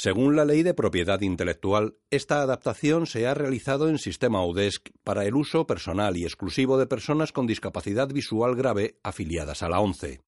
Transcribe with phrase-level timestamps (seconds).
[0.00, 5.24] Según la ley de propiedad intelectual, esta adaptación se ha realizado en sistema UDESC para
[5.24, 10.20] el uso personal y exclusivo de personas con discapacidad visual grave afiliadas a la ONCE.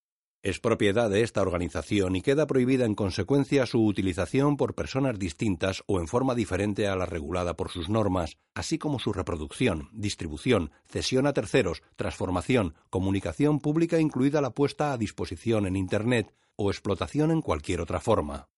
[0.42, 5.82] Es propiedad de esta organización y queda prohibida en consecuencia su utilización por personas distintas
[5.86, 10.70] o en forma diferente a la regulada por sus normas, así como su reproducción, distribución,
[10.86, 17.30] cesión a terceros, transformación, comunicación pública incluida la puesta a disposición en Internet o explotación
[17.32, 18.48] en cualquier otra forma.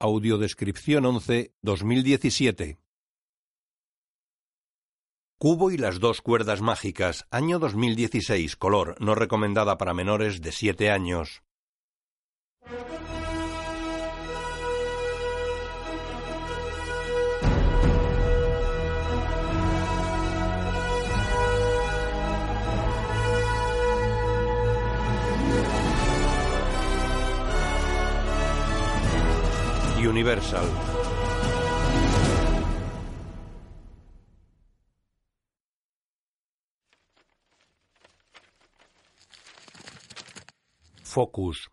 [0.00, 2.85] Audiodescripción 11 2017
[5.38, 10.90] Cubo y las dos cuerdas mágicas, año 2016, color, no recomendada para menores de 7
[10.90, 11.42] años.
[30.08, 30.85] Universal.
[41.16, 41.70] Focus.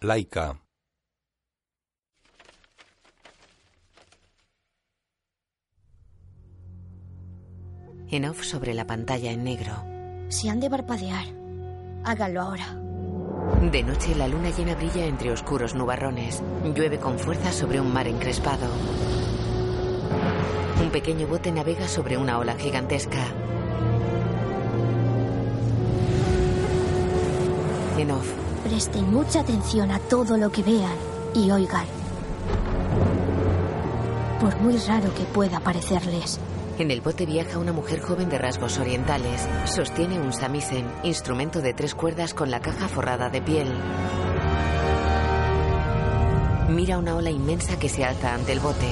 [0.00, 0.58] Laika.
[8.08, 9.74] En off sobre la pantalla en negro.
[10.30, 11.26] Si han de parpadear,
[12.02, 12.74] háganlo ahora.
[13.70, 16.42] De noche la luna llena brilla entre oscuros nubarrones.
[16.74, 18.66] Llueve con fuerza sobre un mar encrespado.
[20.82, 23.26] Un pequeño bote navega sobre una ola gigantesca.
[27.98, 28.30] En off.
[28.64, 30.96] Presten mucha atención a todo lo que vean
[31.34, 31.86] y oigan.
[34.40, 36.40] Por muy raro que pueda parecerles.
[36.78, 39.46] En el bote viaja una mujer joven de rasgos orientales.
[39.66, 43.68] Sostiene un samisen, instrumento de tres cuerdas con la caja forrada de piel.
[46.70, 48.88] Mira una ola inmensa que se alza ante el bote.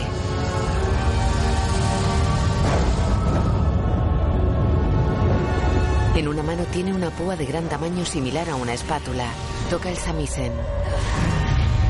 [6.72, 9.26] Tiene una púa de gran tamaño similar a una espátula.
[9.70, 10.52] Toca el samisen.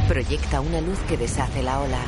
[0.08, 1.98] Proyecta una luz que deshace la ola.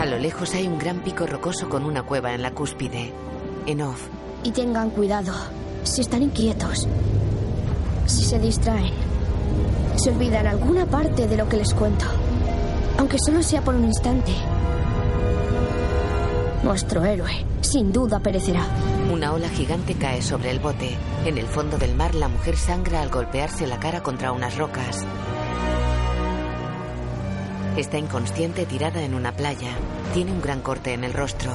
[0.00, 3.12] A lo lejos hay un gran pico rocoso con una cueva en la cúspide.
[3.66, 4.08] En off.
[4.42, 5.32] Y tengan cuidado.
[5.84, 6.88] Si están inquietos.
[8.06, 8.92] Si se distraen.
[9.96, 12.06] Se olvidan alguna parte de lo que les cuento.
[12.98, 14.32] Aunque solo sea por un instante.
[16.62, 18.64] Nuestro héroe, sin duda, perecerá.
[19.12, 20.96] Una ola gigante cae sobre el bote.
[21.24, 25.04] En el fondo del mar, la mujer sangra al golpearse la cara contra unas rocas.
[27.76, 29.70] Está inconsciente tirada en una playa.
[30.14, 31.52] Tiene un gran corte en el rostro.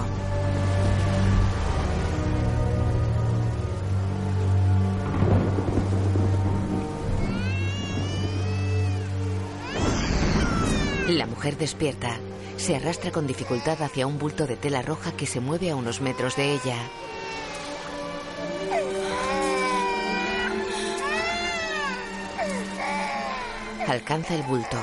[11.07, 12.19] La mujer despierta.
[12.57, 16.01] Se arrastra con dificultad hacia un bulto de tela roja que se mueve a unos
[16.01, 16.77] metros de ella.
[23.87, 24.77] Alcanza el bulto.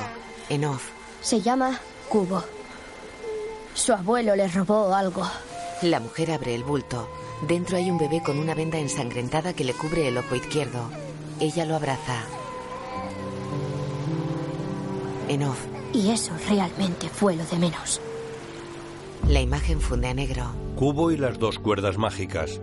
[0.49, 0.89] En off.
[1.21, 2.43] Se llama Cubo.
[3.73, 5.23] Su abuelo le robó algo.
[5.81, 7.07] La mujer abre el bulto.
[7.47, 10.89] Dentro hay un bebé con una venda ensangrentada que le cubre el ojo izquierdo.
[11.39, 12.23] Ella lo abraza.
[15.27, 15.59] En off.
[15.95, 18.01] Y eso realmente fue lo de menos.
[19.29, 20.43] La imagen funde a negro.
[20.75, 22.59] Cubo y las dos cuerdas mágicas.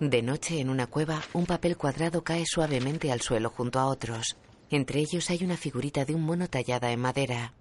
[0.00, 4.36] De noche, en una cueva, un papel cuadrado cae suavemente al suelo junto a otros.
[4.70, 7.54] Entre ellos hay una figurita de un mono tallada en madera.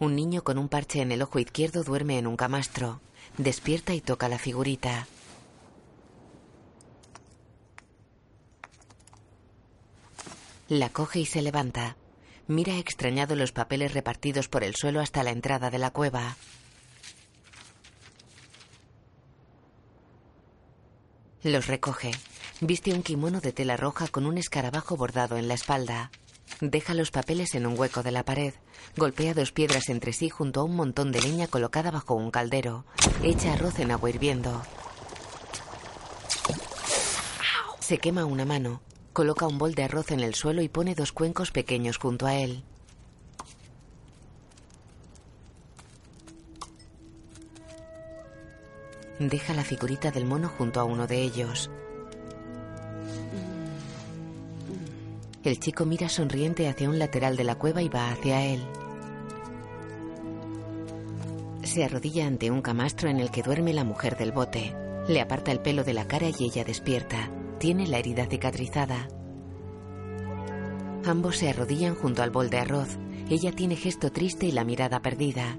[0.00, 3.00] Un niño con un parche en el ojo izquierdo duerme en un camastro.
[3.38, 5.06] Despierta y toca la figurita.
[10.68, 11.96] La coge y se levanta.
[12.48, 16.36] Mira extrañado los papeles repartidos por el suelo hasta la entrada de la cueva.
[21.42, 22.12] Los recoge.
[22.60, 26.10] Viste un kimono de tela roja con un escarabajo bordado en la espalda.
[26.60, 28.54] Deja los papeles en un hueco de la pared.
[28.96, 32.84] Golpea dos piedras entre sí junto a un montón de leña colocada bajo un caldero.
[33.22, 34.62] Echa arroz en agua hirviendo.
[37.80, 38.80] Se quema una mano.
[39.12, 42.34] Coloca un bol de arroz en el suelo y pone dos cuencos pequeños junto a
[42.34, 42.64] él.
[49.18, 51.70] Deja la figurita del mono junto a uno de ellos.
[55.46, 58.66] El chico mira sonriente hacia un lateral de la cueva y va hacia él.
[61.62, 64.74] Se arrodilla ante un camastro en el que duerme la mujer del bote.
[65.06, 67.30] Le aparta el pelo de la cara y ella despierta.
[67.60, 69.06] Tiene la herida cicatrizada.
[71.04, 72.98] Ambos se arrodillan junto al bol de arroz.
[73.30, 75.58] Ella tiene gesto triste y la mirada perdida.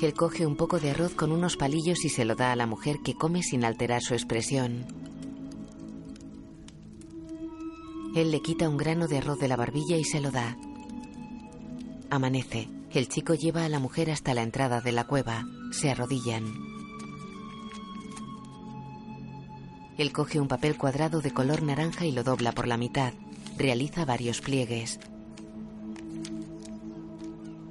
[0.00, 2.66] Él coge un poco de arroz con unos palillos y se lo da a la
[2.66, 4.99] mujer que come sin alterar su expresión.
[8.14, 10.56] Él le quita un grano de arroz de la barbilla y se lo da.
[12.10, 12.68] Amanece.
[12.90, 15.44] El chico lleva a la mujer hasta la entrada de la cueva.
[15.70, 16.44] Se arrodillan.
[19.96, 23.12] Él coge un papel cuadrado de color naranja y lo dobla por la mitad.
[23.56, 24.98] Realiza varios pliegues.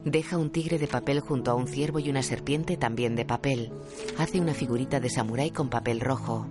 [0.05, 3.73] Deja un tigre de papel junto a un ciervo y una serpiente también de papel.
[4.17, 6.47] Hace una figurita de samurái con papel rojo.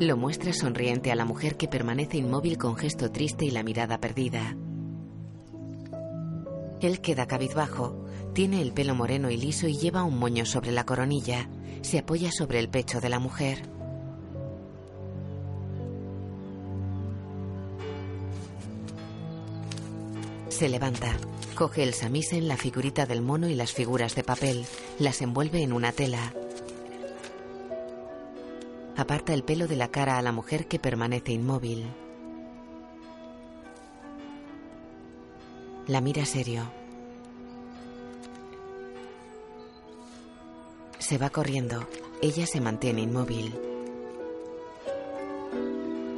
[0.00, 3.98] Lo muestra sonriente a la mujer que permanece inmóvil con gesto triste y la mirada
[3.98, 4.56] perdida.
[6.80, 8.04] Él queda cabizbajo,
[8.34, 11.48] tiene el pelo moreno y liso y lleva un moño sobre la coronilla.
[11.82, 13.62] Se apoya sobre el pecho de la mujer.
[20.48, 21.16] Se levanta,
[21.54, 24.66] coge el samisen, la figurita del mono y las figuras de papel,
[24.98, 26.32] las envuelve en una tela.
[28.96, 31.84] Aparta el pelo de la cara a la mujer que permanece inmóvil.
[35.88, 36.62] La mira serio.
[40.98, 41.86] Se va corriendo.
[42.22, 43.54] Ella se mantiene inmóvil.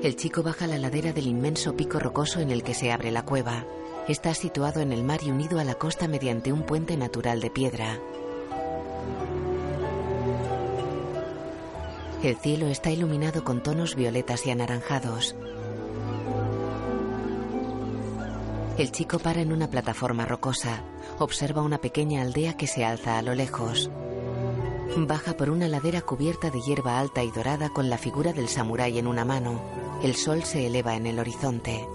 [0.03, 3.25] El chico baja la ladera del inmenso pico rocoso en el que se abre la
[3.25, 3.65] cueva.
[4.07, 7.51] Está situado en el mar y unido a la costa mediante un puente natural de
[7.51, 7.99] piedra.
[12.27, 15.37] El cielo está iluminado con tonos violetas y anaranjados.
[18.77, 20.83] El chico para en una plataforma rocosa.
[21.21, 23.93] Observa una pequeña aldea que se alza a lo lejos.
[24.97, 28.99] Baja por una ladera cubierta de hierba alta y dorada con la figura del samurái
[28.99, 29.63] en una mano.
[30.03, 31.87] El sol se eleva en el horizonte.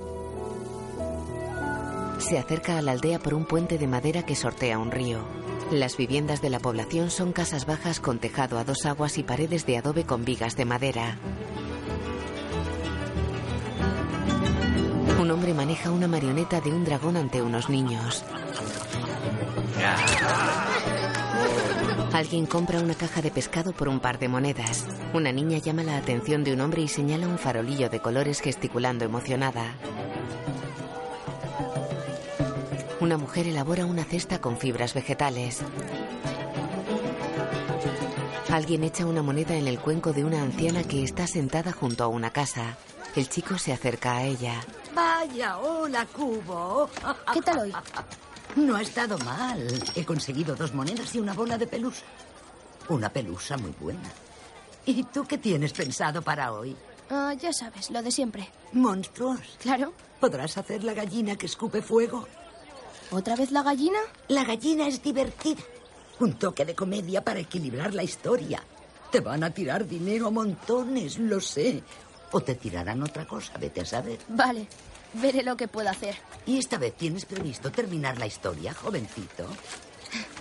[2.20, 5.42] Se acerca a la aldea por un puente de madera que sortea un río.
[5.72, 9.66] Las viviendas de la población son casas bajas con tejado a dos aguas y paredes
[9.66, 11.18] de adobe con vigas de madera.
[15.18, 18.26] Un hombre maneja una marioneta de un dragón ante unos niños.
[22.12, 24.86] Alguien compra una caja de pescado por un par de monedas.
[25.14, 29.06] Una niña llama la atención de un hombre y señala un farolillo de colores gesticulando
[29.06, 29.76] emocionada.
[33.02, 35.62] Una mujer elabora una cesta con fibras vegetales.
[38.52, 42.08] Alguien echa una moneda en el cuenco de una anciana que está sentada junto a
[42.08, 42.78] una casa.
[43.16, 44.62] El chico se acerca a ella.
[44.94, 46.92] Vaya, hola, Cubo.
[47.34, 47.74] ¿Qué tal hoy?
[48.56, 49.66] No ha estado mal.
[49.96, 52.04] He conseguido dos monedas y una bola de pelusa.
[52.88, 54.12] Una pelusa muy buena.
[54.86, 56.78] ¿Y tú qué tienes pensado para hoy?
[57.10, 58.48] Ah, ya sabes, lo de siempre.
[58.74, 59.58] Monstruos.
[59.60, 59.92] Claro.
[60.20, 62.28] ¿Podrás hacer la gallina que escupe fuego?
[63.12, 64.00] ¿Otra vez la gallina?
[64.30, 65.62] La gallina es divertida.
[66.20, 68.64] Un toque de comedia para equilibrar la historia.
[69.12, 71.84] Te van a tirar dinero a montones, lo sé.
[72.32, 74.18] O te tirarán otra cosa, vete a saber.
[74.30, 74.66] Vale,
[75.16, 76.16] veré lo que puedo hacer.
[76.46, 79.46] ¿Y esta vez tienes previsto terminar la historia, jovencito?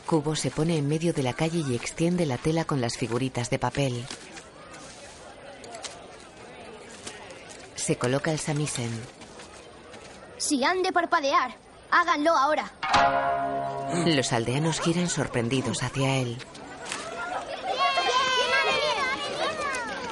[0.06, 3.50] Cubo se pone en medio de la calle y extiende la tela con las figuritas
[3.50, 4.06] de papel.
[7.74, 8.90] Se coloca el samisen.
[10.36, 11.56] Si han de parpadear,
[11.90, 12.70] háganlo ahora.
[14.06, 16.38] Los aldeanos giran sorprendidos hacia él.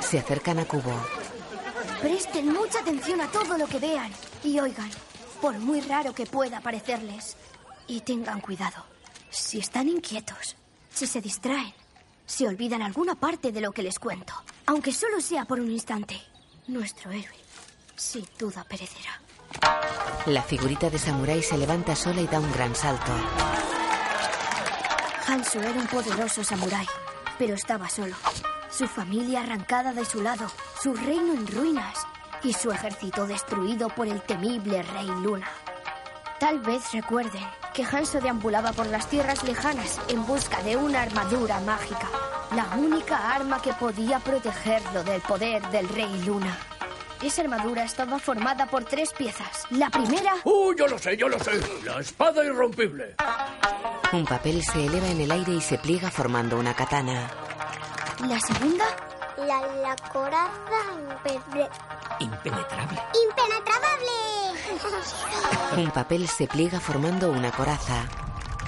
[0.00, 0.94] Se acercan a Cubo.
[2.00, 4.10] Presten mucha atención a todo lo que vean
[4.42, 4.90] y oigan,
[5.40, 7.36] por muy raro que pueda parecerles.
[7.86, 8.84] Y tengan cuidado.
[9.30, 10.56] Si están inquietos,
[10.92, 11.72] si se distraen,
[12.26, 14.34] si olvidan alguna parte de lo que les cuento,
[14.66, 16.20] aunque solo sea por un instante,
[16.66, 17.48] nuestro héroe
[17.98, 19.20] sin duda perecerá.
[20.28, 23.12] La figurita de samurái se levanta sola y da un gran salto.
[25.26, 26.86] Hansu era un poderoso samurái,
[27.38, 28.14] pero estaba solo.
[28.70, 30.46] Su familia arrancada de su lado,
[30.82, 32.06] su reino en ruinas
[32.42, 35.48] y su ejército destruido por el temible Rey Luna.
[36.38, 41.58] Tal vez recuerden que Hanso deambulaba por las tierras lejanas en busca de una armadura
[41.60, 42.06] mágica,
[42.54, 46.54] la única arma que podía protegerlo del poder del Rey Luna.
[47.22, 49.64] Esa armadura estaba formada por tres piezas.
[49.70, 51.52] La primera, ¡Uh, yo lo sé, yo lo sé!
[51.84, 53.16] La espada irrompible.
[54.12, 57.28] Un papel se eleva en el aire y se pliega formando una katana.
[58.26, 58.84] ¿La segunda?
[59.36, 60.50] La, la coraza
[61.00, 61.68] impenetrable.
[62.20, 63.00] Impenetrable.
[63.28, 64.12] ¡Impenetrable!
[65.76, 68.04] Un papel se pliega formando una coraza.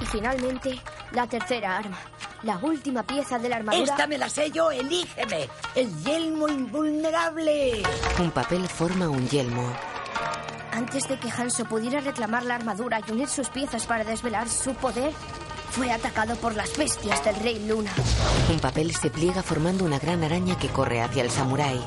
[0.00, 0.80] Y finalmente,
[1.12, 1.98] la tercera arma.
[2.42, 3.84] La última pieza de la armadura.
[3.84, 5.48] Esta me la sé yo, elígeme.
[5.74, 7.82] El yelmo invulnerable.
[8.18, 9.70] Un papel forma un yelmo.
[10.72, 14.72] Antes de que Hanso pudiera reclamar la armadura y unir sus piezas para desvelar su
[14.74, 15.12] poder,
[15.70, 17.90] fue atacado por las bestias del Rey Luna.
[18.50, 21.80] Un papel se pliega formando una gran araña que corre hacia el samurái.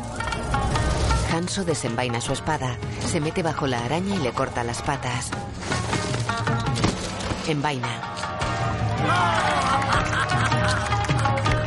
[1.33, 2.77] Hanso desenvaina su espada,
[3.07, 5.31] se mete bajo la araña y le corta las patas.
[7.47, 8.01] Envaina.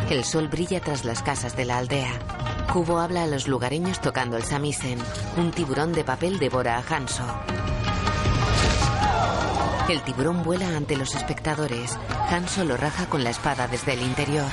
[0.09, 2.13] El sol brilla tras las casas de la aldea.
[2.73, 4.99] Kubo habla a los lugareños tocando el samisen.
[5.37, 7.25] Un tiburón de papel devora a Hanso.
[9.89, 11.99] El tiburón vuela ante los espectadores.
[12.31, 14.47] Hanso lo raja con la espada desde el interior.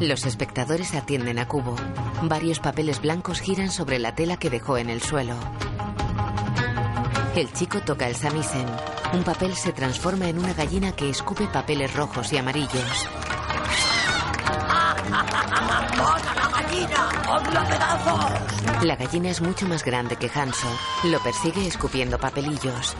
[0.00, 1.76] Los espectadores atienden a Kubo.
[2.22, 5.34] Varios papeles blancos giran sobre la tela que dejó en el suelo.
[7.34, 8.66] El chico toca el samisen.
[9.14, 13.08] Un papel se transforma en una gallina que escupe papeles rojos y amarillos.
[18.82, 20.68] La gallina es mucho más grande que Hanso.
[21.04, 22.94] Lo persigue escupiendo papelillos.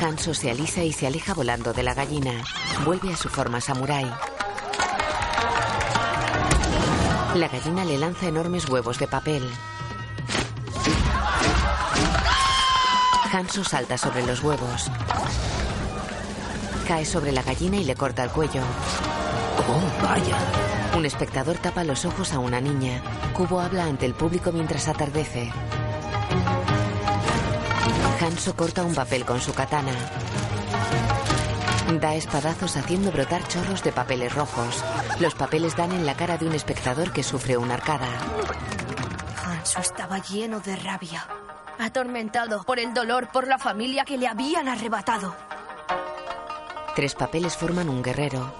[0.00, 2.44] Hanso se alisa y se aleja volando de la gallina.
[2.84, 4.08] Vuelve a su forma samurái.
[7.34, 9.42] La gallina le lanza enormes huevos de papel.
[13.32, 14.90] Hanso salta sobre los huevos.
[16.86, 18.62] Cae sobre la gallina y le corta el cuello.
[19.68, 20.36] Oh, vaya.
[20.96, 23.02] Un espectador tapa los ojos a una niña.
[23.34, 25.52] Kubo habla ante el público mientras atardece.
[28.20, 29.92] Hanso corta un papel con su katana.
[32.00, 34.82] Da espadazos haciendo brotar chorros de papeles rojos.
[35.20, 38.08] Los papeles dan en la cara de un espectador que sufre una arcada.
[39.44, 41.26] Hanso estaba lleno de rabia,
[41.78, 45.34] atormentado por el dolor por la familia que le habían arrebatado.
[46.94, 48.52] Tres papeles forman un guerrero.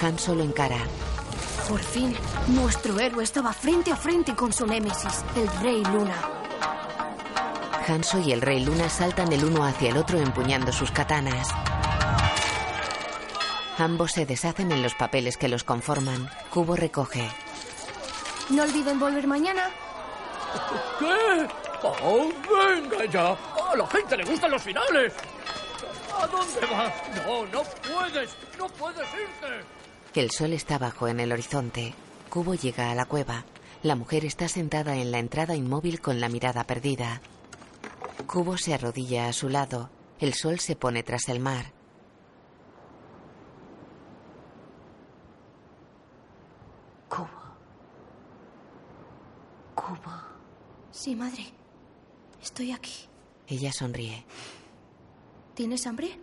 [0.00, 0.78] Hanso lo encara.
[1.68, 2.14] Por fin,
[2.48, 6.16] nuestro héroe estaba frente a frente con su némesis, el Rey Luna.
[7.86, 11.48] Hanso y el Rey Luna saltan el uno hacia el otro empuñando sus katanas.
[13.78, 16.28] Ambos se deshacen en los papeles que los conforman.
[16.50, 17.28] Kubo recoge.
[18.50, 19.70] No olviden volver mañana.
[20.98, 21.48] ¿Qué?
[21.82, 23.32] ¡Oh, venga ya!
[23.32, 25.12] ¡A la gente le gustan los finales!
[26.16, 26.92] ¿A dónde vas?
[27.26, 28.30] No, no puedes.
[28.58, 30.20] No puedes irte.
[30.20, 31.94] El sol está bajo en el horizonte.
[32.30, 33.44] Kubo llega a la cueva.
[33.82, 37.20] La mujer está sentada en la entrada inmóvil con la mirada perdida.
[38.26, 39.90] Kubo se arrodilla a su lado.
[40.20, 41.72] El sol se pone tras el mar.
[47.08, 47.28] Cubo.
[49.74, 50.12] Cubo.
[50.92, 51.61] Sí, madre.
[52.42, 52.92] Estoy aquí.
[53.46, 54.24] Ella sonríe.
[55.54, 56.18] ¿Tienes hambre?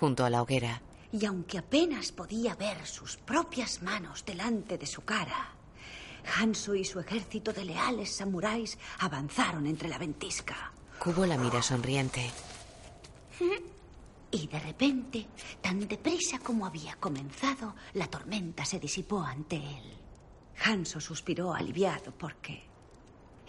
[0.00, 5.02] Junto a la hoguera, Y aunque apenas podía ver sus propias manos delante de su
[5.02, 5.52] cara,
[6.36, 10.72] Hanso y su ejército de leales samuráis avanzaron entre la ventisca.
[10.98, 12.30] Kubo la mira sonriente.
[14.28, 15.26] Y de repente,
[15.62, 19.96] tan deprisa como había comenzado, la tormenta se disipó ante él.
[20.64, 22.65] Hanso suspiró aliviado porque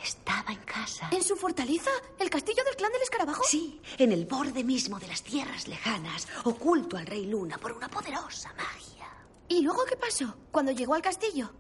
[0.02, 1.10] estaba en casa.
[1.12, 1.90] ¿En su fortaleza?
[2.20, 3.44] ¿El castillo del clan del escarabajo?
[3.46, 7.90] Sí, en el borde mismo de las tierras lejanas, oculto al rey Luna por una
[7.90, 9.08] poderosa magia.
[9.48, 10.36] ¿Y luego qué pasó?
[10.52, 11.52] Cuando llegó al castillo.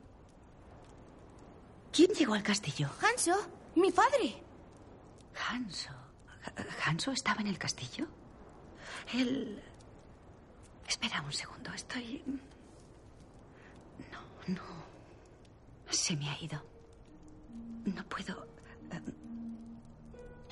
[1.91, 2.89] ¿Quién llegó al castillo?
[3.01, 3.36] Hanso,
[3.75, 4.44] mi padre.
[5.50, 5.89] Hanso.
[6.86, 8.08] ¿Hanso estaba en el castillo?
[9.13, 9.63] Él...
[10.88, 12.24] Espera un segundo, estoy...
[14.12, 14.62] No, no.
[15.89, 16.76] Se me ha ido.
[17.86, 18.48] No puedo...
[18.92, 19.02] eh,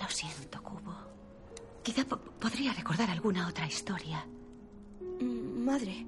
[0.01, 0.95] Lo siento, Cubo.
[1.83, 4.25] Quizá po- podría recordar alguna otra historia.
[5.21, 6.05] Mm, Madre.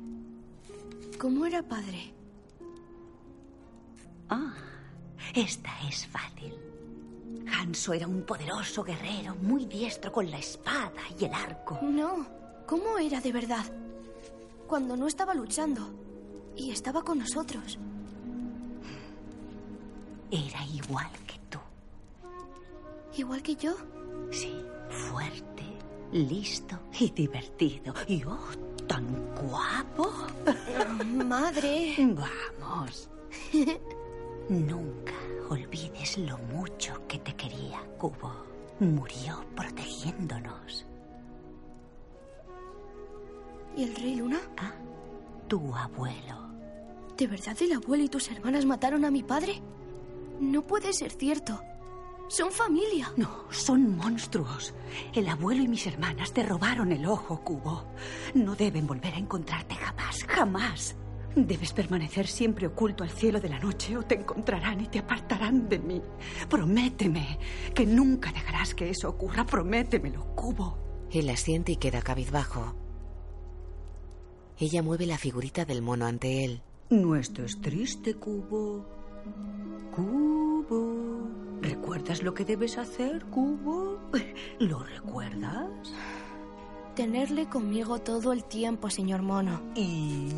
[1.20, 2.14] ¿Cómo era padre?
[4.30, 4.54] Ah,
[5.34, 6.54] esta es fácil.
[7.60, 11.80] Hanso era un poderoso guerrero, muy diestro con la espada y el arco.
[11.82, 12.28] No.
[12.68, 13.66] ¿Cómo era de verdad?
[14.68, 15.82] Cuando no estaba luchando.
[16.56, 17.78] Y estaba con nosotros.
[20.32, 21.60] Era igual que tú.
[23.16, 23.76] Igual que yo.
[24.32, 25.64] Sí, fuerte,
[26.12, 27.94] listo y divertido.
[28.08, 28.38] Y oh,
[28.88, 29.06] tan
[29.36, 30.12] guapo.
[31.26, 31.96] Madre.
[31.98, 33.10] Vamos.
[34.50, 35.14] Nunca
[35.50, 38.32] olvides lo mucho que te quería, Cubo.
[38.80, 40.86] Murió protegiéndonos.
[43.76, 44.40] ¿Y el rey Luna?
[44.58, 44.74] Ah,
[45.48, 46.48] tu abuelo.
[47.18, 49.62] ¿De verdad el abuelo y tus hermanas mataron a mi padre?
[50.40, 51.62] No puede ser cierto.
[52.30, 53.12] Son familia.
[53.16, 54.74] No, son monstruos.
[55.14, 57.86] El abuelo y mis hermanas te robaron el ojo, Cubo.
[58.34, 60.96] No deben volver a encontrarte jamás, jamás.
[61.36, 65.70] Debes permanecer siempre oculto al cielo de la noche o te encontrarán y te apartarán
[65.70, 66.02] de mí.
[66.50, 67.40] Prométeme
[67.74, 69.46] que nunca dejarás que eso ocurra.
[69.46, 70.78] Prométemelo, Cubo.
[71.12, 72.76] Él asiente y queda cabizbajo.
[74.60, 76.62] Ella mueve la figurita del mono ante él.
[76.90, 78.86] No estés triste, Cubo.
[79.96, 80.27] Cubo.
[81.62, 84.00] ¿Recuerdas lo que debes hacer, Cubo?
[84.60, 85.70] ¿Lo recuerdas?
[86.96, 89.62] Tenerle conmigo todo el tiempo, señor mono.
[89.76, 90.30] Y...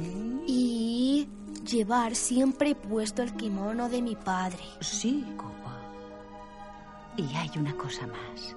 [0.47, 1.29] Y
[1.65, 4.63] llevar siempre puesto el kimono de mi padre.
[4.81, 5.53] Sí, Cubo.
[7.17, 8.55] Y hay una cosa más.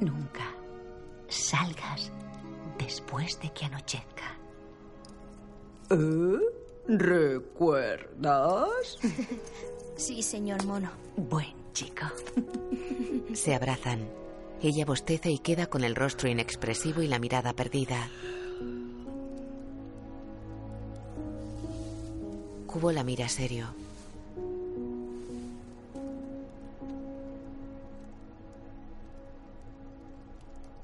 [0.00, 0.44] Nunca
[1.28, 2.10] salgas
[2.78, 4.36] después de que anochezca.
[5.90, 6.40] ¿Eh?
[6.86, 8.98] ¿Recuerdas?
[9.96, 10.90] Sí, señor mono.
[11.16, 12.04] Buen chico.
[13.34, 14.08] Se abrazan.
[14.60, 18.08] Ella bosteza y queda con el rostro inexpresivo y la mirada perdida.
[22.66, 23.66] Cubo la mira serio.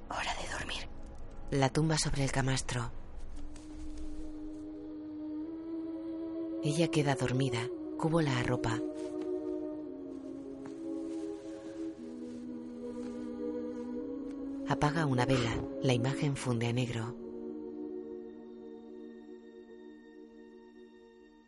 [0.08, 0.88] Hora de dormir.
[1.50, 2.90] La tumba sobre el camastro.
[6.62, 7.66] Ella queda dormida.
[7.98, 8.78] Cubo la arropa.
[14.70, 15.50] Apaga una vela.
[15.82, 17.16] La imagen funde a negro.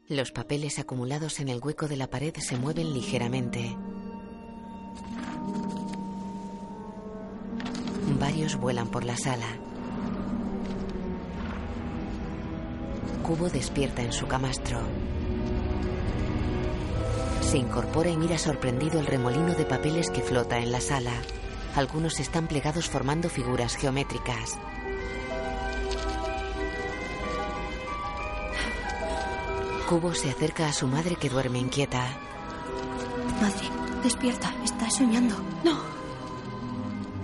[0.09, 3.77] Los papeles acumulados en el hueco de la pared se mueven ligeramente.
[8.19, 9.47] Varios vuelan por la sala.
[13.23, 14.81] Cubo despierta en su camastro.
[17.41, 21.13] Se incorpora y mira sorprendido el remolino de papeles que flota en la sala.
[21.75, 24.59] Algunos están plegados formando figuras geométricas.
[29.89, 32.03] Cubo se acerca a su madre que duerme inquieta.
[33.41, 33.69] Madre,
[34.03, 34.55] despierta.
[34.65, 35.35] Estás soñando.
[35.65, 35.81] No.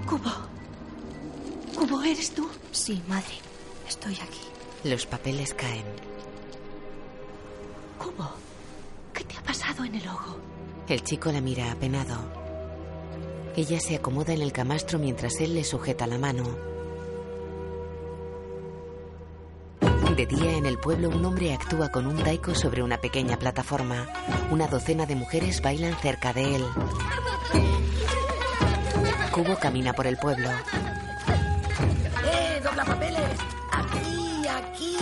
[0.07, 0.31] Cubo.
[1.75, 2.49] Cubo, ¿eres tú?
[2.73, 3.35] Sí, madre.
[3.87, 4.41] Estoy aquí.
[4.85, 5.85] Los papeles caen.
[7.99, 8.31] Cubo,
[9.13, 10.37] ¿qué te ha pasado en el ojo?
[10.89, 12.48] El chico la mira apenado.
[13.57, 16.45] Ella se acomoda en el camastro mientras él le sujeta la mano.
[20.17, 24.09] De día en el pueblo un hombre actúa con un taiko sobre una pequeña plataforma.
[24.51, 26.65] Una docena de mujeres bailan cerca de él.
[29.31, 30.49] Cubo camina por el pueblo.
[32.25, 33.39] ¡Eh, dobla papeles!
[33.71, 34.97] Aquí, aquí.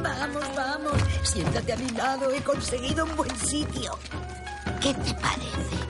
[0.00, 0.94] Vamos, vamos.
[1.24, 2.30] Siéntate a mi lado.
[2.30, 3.98] He conseguido un buen sitio.
[4.80, 5.87] ¿Qué te parece?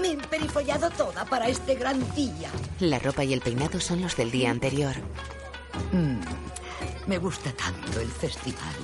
[0.00, 2.50] Me he emperifollado toda para este gran día.
[2.80, 4.94] La ropa y el peinado son los del día anterior.
[5.92, 6.20] Mm,
[7.06, 8.76] me gusta tanto el festival.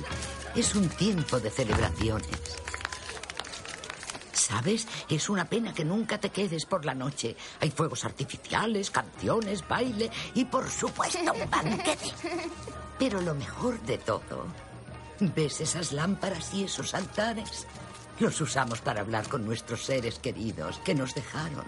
[0.55, 2.27] Es un tiempo de celebraciones.
[4.33, 4.87] ¿Sabes?
[5.09, 7.35] Es una pena que nunca te quedes por la noche.
[7.61, 12.11] Hay fuegos artificiales, canciones, baile y por supuesto un banquete.
[12.99, 14.45] Pero lo mejor de todo,
[15.19, 17.65] ¿ves esas lámparas y esos altares?
[18.19, 21.65] Los usamos para hablar con nuestros seres queridos que nos dejaron.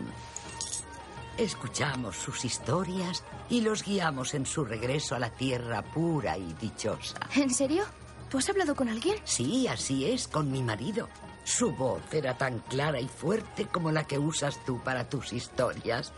[1.38, 7.20] Escuchamos sus historias y los guiamos en su regreso a la tierra pura y dichosa.
[7.36, 7.84] ¿En serio?
[8.30, 9.18] ¿Tú has hablado con alguien?
[9.24, 11.10] Sí, así es, con mi marido.
[11.44, 16.12] Su voz era tan clara y fuerte como la que usas tú para tus historias.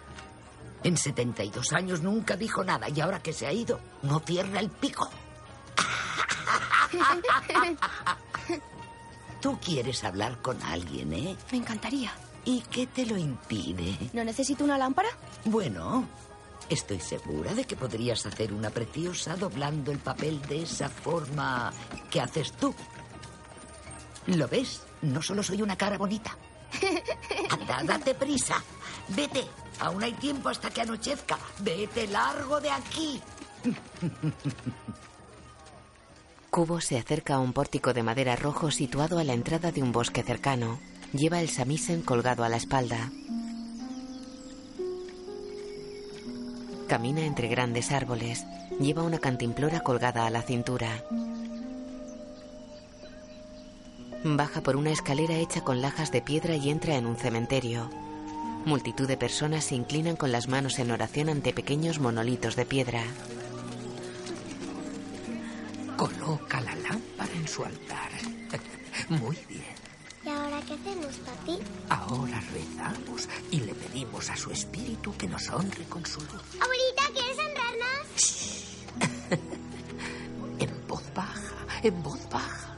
[0.84, 4.70] En 72 años nunca dijo nada y ahora que se ha ido, no cierra el
[4.70, 5.10] pico.
[9.42, 11.36] Tú quieres hablar con alguien, ¿eh?
[11.52, 12.12] Me encantaría.
[12.46, 13.98] ¿Y qué te lo impide?
[14.14, 15.10] ¿No necesito una lámpara?
[15.46, 16.06] Bueno,
[16.70, 21.72] estoy segura de que podrías hacer una preciosa doblando el papel de esa forma
[22.10, 22.74] que haces tú.
[24.28, 24.84] ¿Lo ves?
[25.02, 26.38] No solo soy una cara bonita.
[27.50, 28.62] Anda, date prisa.
[29.10, 29.46] Vete.
[29.80, 31.38] Aún hay tiempo hasta que anochezca.
[31.60, 33.22] Vete largo de aquí.
[36.50, 39.92] Cubo se acerca a un pórtico de madera rojo situado a la entrada de un
[39.92, 40.80] bosque cercano.
[41.14, 43.12] Lleva el samisen colgado a la espalda.
[46.88, 48.46] Camina entre grandes árboles.
[48.80, 51.04] Lleva una cantimplora colgada a la cintura.
[54.24, 57.92] Baja por una escalera hecha con lajas de piedra y entra en un cementerio.
[58.66, 63.04] Multitud de personas se inclinan con las manos en oración ante pequeños monolitos de piedra.
[66.00, 68.10] Coloca la lámpara en su altar.
[69.10, 69.76] Muy bien.
[70.24, 71.60] ¿Y ahora qué hacemos, papi?
[71.90, 76.42] Ahora rezamos y le pedimos a su espíritu que nos honre con su luz.
[76.62, 78.20] Abuelita, ¿quieres honrarnos?
[80.60, 82.78] En voz baja, en voz baja.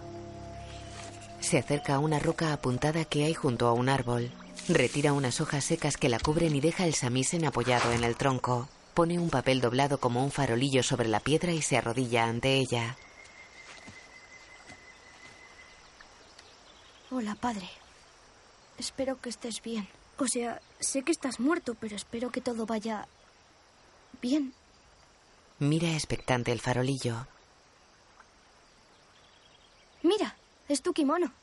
[1.42, 4.32] Se acerca a una roca apuntada que hay junto a un árbol.
[4.68, 8.68] Retira unas hojas secas que la cubren y deja el samisen apoyado en el tronco.
[8.96, 12.98] Pone un papel doblado como un farolillo sobre la piedra y se arrodilla ante ella.
[17.14, 17.70] Hola, padre.
[18.78, 19.86] Espero que estés bien.
[20.18, 23.06] O sea, sé que estás muerto, pero espero que todo vaya
[24.22, 24.54] bien.
[25.60, 27.28] Mira expectante el farolillo.
[30.04, 30.38] Mira,
[30.70, 31.34] es tu kimono.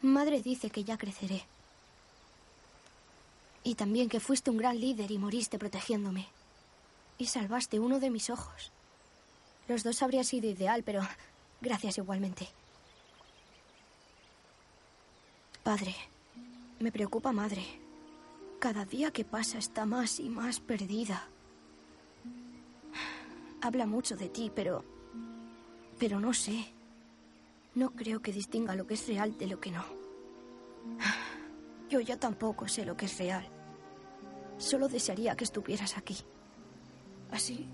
[0.00, 1.44] Madre dice que ya creceré.
[3.62, 6.28] Y también que fuiste un gran líder y moriste protegiéndome.
[7.18, 8.72] Y salvaste uno de mis ojos.
[9.68, 11.06] Los dos habría sido ideal, pero
[11.60, 12.48] gracias igualmente.
[15.66, 15.96] Padre,
[16.78, 17.64] me preocupa madre.
[18.60, 21.26] Cada día que pasa está más y más perdida.
[23.60, 24.84] Habla mucho de ti, pero...
[25.98, 26.66] Pero no sé.
[27.74, 29.84] No creo que distinga lo que es real de lo que no.
[31.90, 33.44] Yo ya tampoco sé lo que es real.
[34.58, 36.16] Solo desearía que estuvieras aquí.
[37.32, 37.66] Así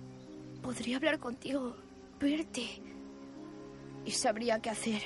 [0.62, 1.76] podría hablar contigo,
[2.18, 2.80] verte.
[4.06, 5.02] Y sabría qué hacer.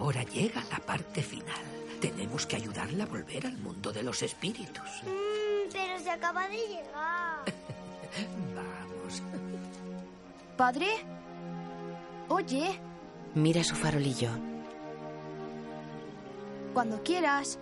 [0.00, 1.60] Ahora llega la parte final.
[2.00, 5.02] Tenemos que ayudarla a volver al mundo de los espíritus.
[5.04, 7.44] Mm, pero se acaba de llegar.
[8.54, 9.22] Vamos.
[10.56, 10.86] ¿Padre?
[12.28, 12.80] Oye,
[13.34, 14.30] Mira su farolillo.
[16.72, 17.58] cuando quieras.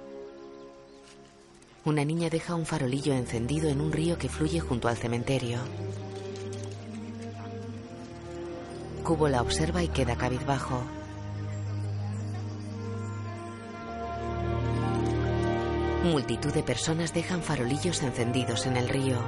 [1.85, 5.59] Una niña deja un farolillo encendido en un río que fluye junto al cementerio.
[9.03, 10.83] Cubo la observa y queda cabizbajo.
[16.03, 19.19] Multitud de personas dejan farolillos encendidos en el río.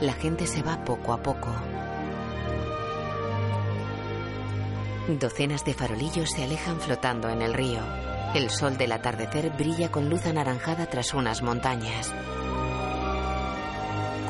[0.00, 1.50] La gente se va poco a poco.
[5.20, 7.80] Docenas de farolillos se alejan flotando en el río.
[8.34, 12.14] El sol del atardecer brilla con luz anaranjada tras unas montañas.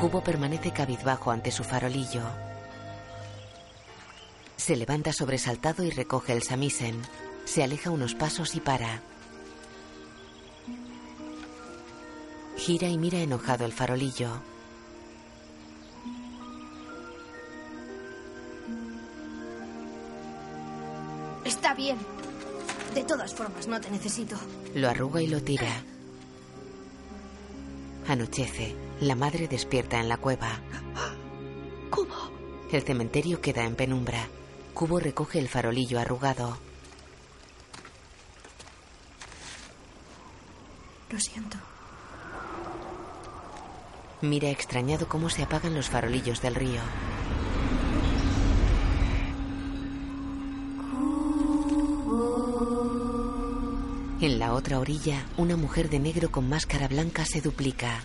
[0.01, 2.23] Cubo permanece cabizbajo ante su farolillo.
[4.57, 7.01] Se levanta sobresaltado y recoge el samisen.
[7.45, 9.01] Se aleja unos pasos y para.
[12.65, 14.41] Gira y mira enojado el farolillo.
[21.43, 21.99] Está bien.
[22.95, 24.35] De todas formas, no te necesito.
[24.73, 25.83] Lo arruga y lo tira.
[28.07, 28.75] Anochece.
[28.99, 30.59] La madre despierta en la cueva.
[31.91, 32.15] ¿Cómo?
[32.71, 34.27] El cementerio queda en penumbra.
[34.73, 36.57] Cubo recoge el farolillo arrugado.
[41.11, 41.59] Lo siento.
[44.25, 46.81] Mira extrañado cómo se apagan los farolillos del río.
[54.21, 58.03] En la otra orilla, una mujer de negro con máscara blanca se duplica.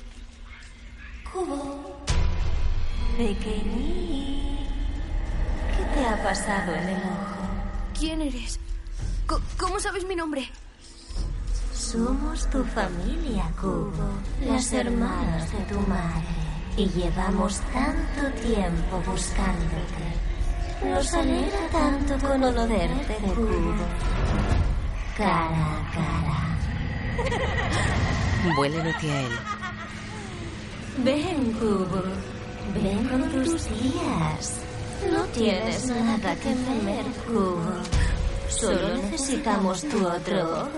[1.32, 2.04] Cubo.
[3.16, 4.58] Pequeñín.
[5.74, 7.48] ¿Qué te ha pasado en el ojo?
[7.98, 8.60] ¿Quién eres?
[9.58, 10.50] ¿Cómo sabes mi nombre?
[11.90, 13.90] Somos tu familia, Cubo.
[14.46, 16.22] Las hermanas de tu madre.
[16.76, 20.06] Y llevamos tanto tiempo buscándote.
[20.84, 23.74] Nos alegra tanto conocerte, Cubo.
[25.16, 26.38] Cara a cara.
[28.54, 29.32] Vuelan hacia él.
[30.98, 32.04] Ven, Cubo.
[32.72, 34.60] Ven con tus tías.
[35.10, 37.99] No tienes nada que temer, Cubo.
[38.50, 40.68] Solo necesitamos tu otro.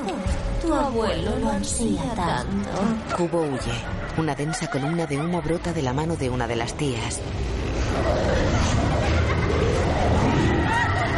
[0.61, 3.17] Tu abuelo lo ansía tanto.
[3.17, 3.73] Cubo huye.
[4.19, 7.21] Una densa columna de humo brota de la mano de una de las tías.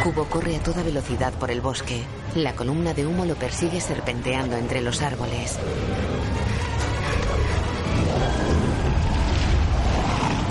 [0.03, 2.03] Cubo corre a toda velocidad por el bosque.
[2.35, 5.59] La columna de humo lo persigue serpenteando entre los árboles.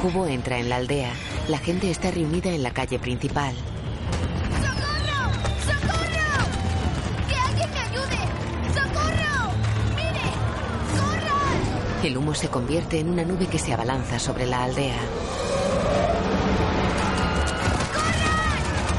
[0.03, 1.13] Cubo entra en la aldea.
[1.49, 3.55] La gente está reunida en la calle principal.
[12.05, 14.99] El humo se convierte en una nube que se abalanza sobre la aldea.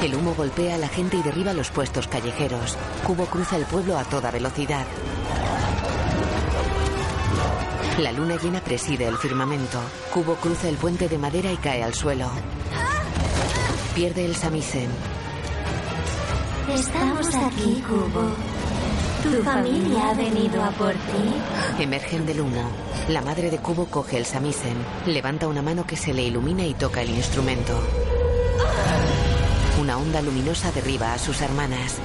[0.02, 2.76] El humo golpea a la gente y derriba los puestos callejeros.
[3.06, 4.88] Cubo cruza el pueblo a toda velocidad.
[8.00, 9.80] La luna llena preside el firmamento.
[10.12, 12.32] Cubo cruza el puente de madera y cae al suelo.
[13.94, 14.90] Pierde el samisen.
[16.74, 18.32] Estamos aquí, Cubo.
[19.26, 21.82] Tu familia ha venido a por ti.
[21.84, 22.70] Emergen del humo.
[23.10, 26.74] La madre de Cubo coge el samisen, levanta una mano que se le ilumina y
[26.74, 27.80] toca el instrumento.
[29.80, 32.00] Una onda luminosa derriba a sus hermanas.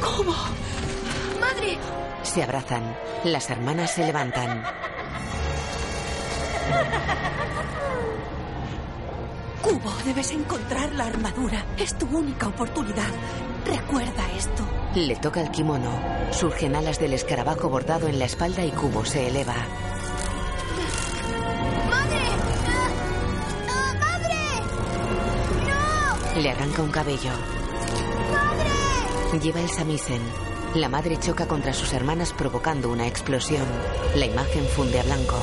[0.00, 0.32] ¿Cómo?
[1.40, 1.78] ¡Madre!
[2.24, 2.96] Se abrazan.
[3.22, 4.64] Las hermanas se levantan.
[9.62, 11.64] Cubo, debes encontrar la armadura.
[11.78, 13.12] Es tu única oportunidad.
[13.64, 14.83] Recuerda esto.
[14.94, 15.90] Le toca el kimono.
[16.30, 19.54] Surgen alas del escarabajo bordado en la espalda y Cubo se eleva.
[21.90, 22.20] ¡Madre!
[22.68, 22.90] ¡Ah!
[23.68, 24.36] ¡Ah, ¡Madre!
[26.34, 26.40] ¡No!
[26.40, 27.32] Le arranca un cabello.
[28.32, 29.40] ¡Madre!
[29.42, 30.22] Lleva el samisen.
[30.74, 33.66] La madre choca contra sus hermanas provocando una explosión.
[34.14, 35.36] La imagen funde a blanco.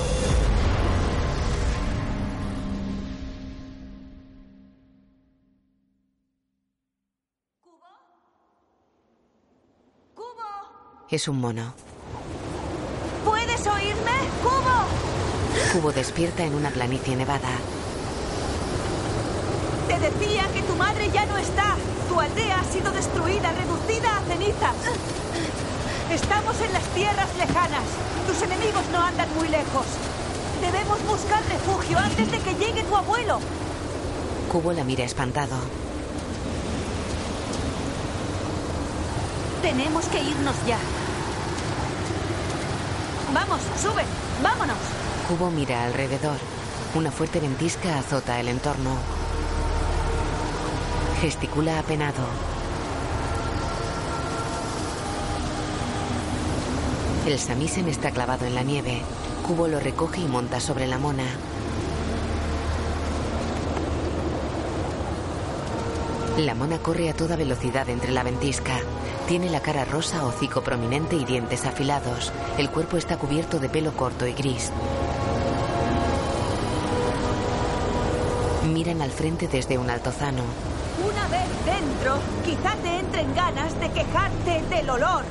[11.11, 11.73] Es un mono.
[13.25, 14.11] ¿Puedes oírme?
[14.41, 15.73] ¡Cubo!
[15.73, 17.49] Cubo despierta en una planicie nevada.
[19.89, 21.75] Te decía que tu madre ya no está.
[22.07, 24.75] Tu aldea ha sido destruida, reducida a cenizas.
[26.09, 27.83] Estamos en las tierras lejanas.
[28.25, 29.85] Tus enemigos no andan muy lejos.
[30.61, 33.41] Debemos buscar refugio antes de que llegue tu abuelo.
[34.49, 35.57] Cubo la mira espantado.
[39.61, 40.77] Tenemos que irnos ya.
[43.33, 44.03] Vamos, sube.
[44.43, 44.77] Vámonos.
[45.27, 46.37] Cubo mira alrededor.
[46.95, 48.91] Una fuerte ventisca azota el entorno.
[51.21, 52.23] Gesticula apenado.
[57.25, 59.01] El samisen está clavado en la nieve.
[59.47, 61.25] Cubo lo recoge y monta sobre la mona.
[66.41, 68.73] La mona corre a toda velocidad entre la ventisca.
[69.27, 72.31] Tiene la cara rosa, hocico prominente y dientes afilados.
[72.57, 74.71] El cuerpo está cubierto de pelo corto y gris.
[78.73, 80.41] Miran al frente desde un altozano.
[81.07, 85.23] Una vez dentro, quizá te entren ganas de quejarte del olor.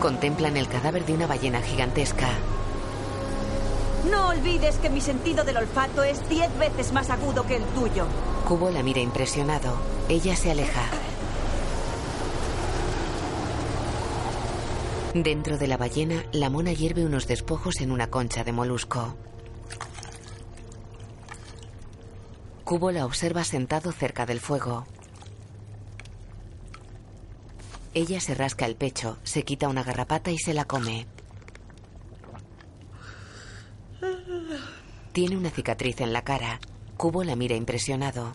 [0.00, 2.28] Contemplan el cadáver de una ballena gigantesca.
[4.10, 8.06] No olvides que mi sentido del olfato es diez veces más agudo que el tuyo.
[8.46, 9.97] Cubo la mira impresionado.
[10.08, 10.88] Ella se aleja.
[15.12, 19.16] Dentro de la ballena, la mona hierve unos despojos en una concha de molusco.
[22.64, 24.86] Cubo la observa sentado cerca del fuego.
[27.92, 31.06] Ella se rasca el pecho, se quita una garrapata y se la come.
[35.12, 36.60] Tiene una cicatriz en la cara.
[36.96, 38.34] Cubo la mira impresionado.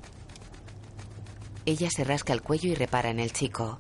[1.66, 3.80] Ella se rasca el cuello y repara en el chico.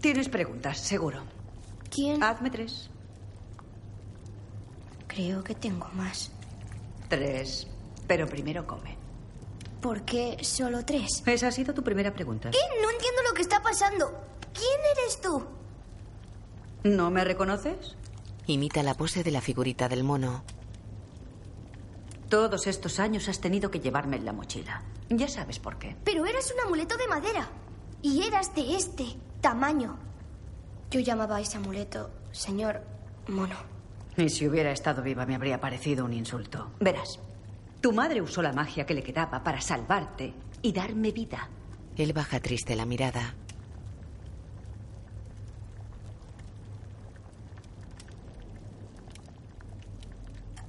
[0.00, 1.22] Tienes preguntas, seguro.
[1.90, 2.22] ¿Quién?
[2.22, 2.88] Hazme tres.
[5.06, 6.30] Creo que tengo más.
[7.08, 7.66] Tres.
[8.06, 8.96] Pero primero come.
[9.80, 11.22] ¿Por qué solo tres?
[11.26, 12.50] Esa ha sido tu primera pregunta.
[12.50, 12.58] ¿Qué?
[12.82, 14.06] No entiendo lo que está pasando.
[14.52, 15.44] ¿Quién eres tú?
[16.84, 17.96] ¿No me reconoces?
[18.46, 20.42] Imita la pose de la figurita del mono.
[22.28, 24.82] Todos estos años has tenido que llevarme en la mochila.
[25.08, 25.96] Ya sabes por qué.
[26.04, 27.48] Pero eras un amuleto de madera.
[28.02, 29.98] Y eras de este tamaño.
[30.90, 32.82] Yo llamaba a ese amuleto señor
[33.28, 33.56] mono.
[34.16, 36.72] Y si hubiera estado viva me habría parecido un insulto.
[36.80, 37.18] Verás,
[37.80, 41.48] tu madre usó la magia que le quedaba para salvarte y darme vida.
[41.96, 43.34] Él baja triste la mirada.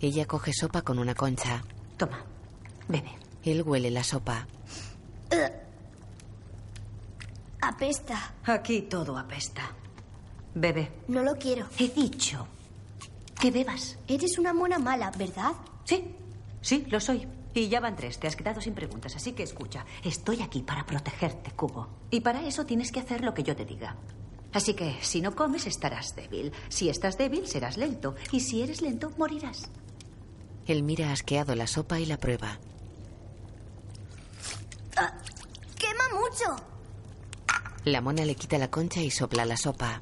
[0.01, 1.63] Ella coge sopa con una concha.
[1.97, 2.23] Toma,
[2.87, 3.11] bebe.
[3.43, 4.47] Él huele la sopa.
[7.61, 8.33] Apesta.
[8.45, 9.71] Aquí todo apesta.
[10.55, 11.03] Bebe.
[11.07, 11.67] No lo quiero.
[11.77, 12.47] He dicho
[13.39, 13.97] que bebas.
[14.07, 15.53] Eres una mona mala, ¿verdad?
[15.83, 16.15] Sí,
[16.61, 17.27] sí, lo soy.
[17.53, 19.85] Y ya van tres, te has quedado sin preguntas, así que escucha.
[20.03, 21.87] Estoy aquí para protegerte, Cubo.
[22.11, 23.95] Y para eso tienes que hacer lo que yo te diga.
[24.53, 26.51] Así que si no comes estarás débil.
[26.69, 28.15] Si estás débil serás lento.
[28.31, 29.69] Y si eres lento morirás.
[30.69, 32.59] Él mira asqueado la sopa y la prueba.
[34.95, 35.11] Ah,
[35.75, 36.63] ¡Quema mucho!
[37.85, 39.99] La mona le quita la concha y sopla la sopa.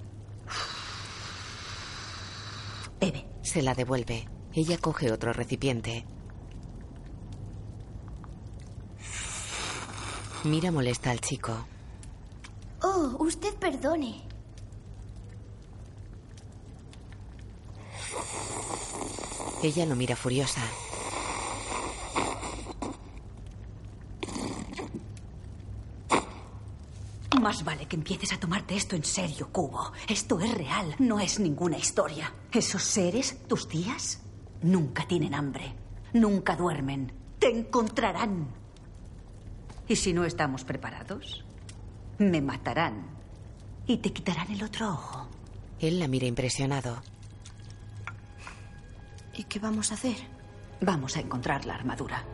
[2.99, 3.25] Bebe.
[3.43, 4.27] Se la devuelve.
[4.51, 6.05] Ella coge otro recipiente.
[10.43, 11.65] Mira molesta al chico.
[12.81, 14.27] Oh, usted perdone.
[19.63, 20.61] Ella lo mira furiosa.
[27.41, 29.91] Más vale que empieces a tomarte esto en serio, Cubo.
[30.07, 32.33] Esto es real, no es ninguna historia.
[32.51, 34.21] Esos seres, tus tías,
[34.61, 35.73] nunca tienen hambre,
[36.13, 37.11] nunca duermen.
[37.39, 38.47] Te encontrarán.
[39.87, 41.45] Y si no estamos preparados,
[42.17, 43.05] me matarán
[43.85, 45.27] y te quitarán el otro ojo.
[45.79, 47.01] Él la mira impresionado.
[49.37, 50.17] ¿Y qué vamos a hacer?
[50.81, 52.25] Vamos a encontrar la armadura.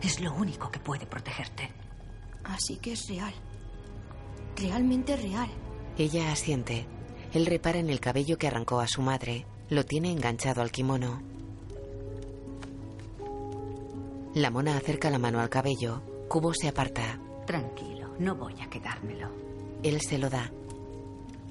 [0.00, 1.70] Es lo único que puede protegerte.
[2.44, 3.32] Así que es real.
[4.56, 5.48] Realmente real.
[5.96, 6.86] Ella asiente.
[7.32, 9.46] Él repara en el cabello que arrancó a su madre.
[9.68, 11.22] Lo tiene enganchado al kimono.
[14.34, 16.02] La mona acerca la mano al cabello.
[16.28, 17.18] Cubo se aparta.
[17.46, 19.28] Tranquilo, no voy a quedármelo.
[19.82, 20.50] Él se lo da.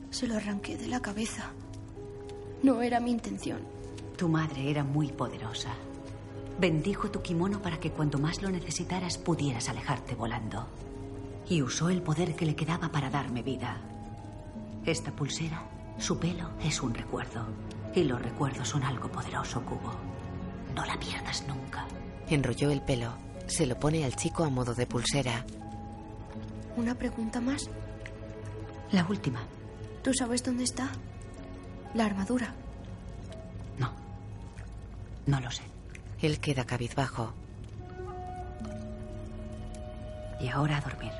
[0.09, 1.51] Se lo arranqué de la cabeza.
[2.63, 3.59] No era mi intención.
[4.21, 5.71] Tu madre era muy poderosa.
[6.59, 10.67] Bendijo tu kimono para que cuando más lo necesitaras pudieras alejarte volando.
[11.49, 13.81] Y usó el poder que le quedaba para darme vida.
[14.85, 15.63] Esta pulsera,
[15.97, 17.47] su pelo, es un recuerdo.
[17.95, 19.95] Y los recuerdos son algo poderoso, Cubo.
[20.75, 21.87] No la pierdas nunca.
[22.29, 23.13] Enrolló el pelo.
[23.47, 25.43] Se lo pone al chico a modo de pulsera.
[26.77, 27.71] ¿Una pregunta más?
[28.91, 29.41] La última.
[30.03, 30.91] ¿Tú sabes dónde está?
[31.95, 32.53] La armadura.
[35.25, 35.39] No.
[35.39, 35.63] Lo sé.
[36.21, 37.33] Él queda cabizbajo.
[40.39, 41.11] Y ahora a dormir.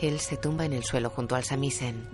[0.00, 2.08] Él se tumba en el suelo junto al samisen.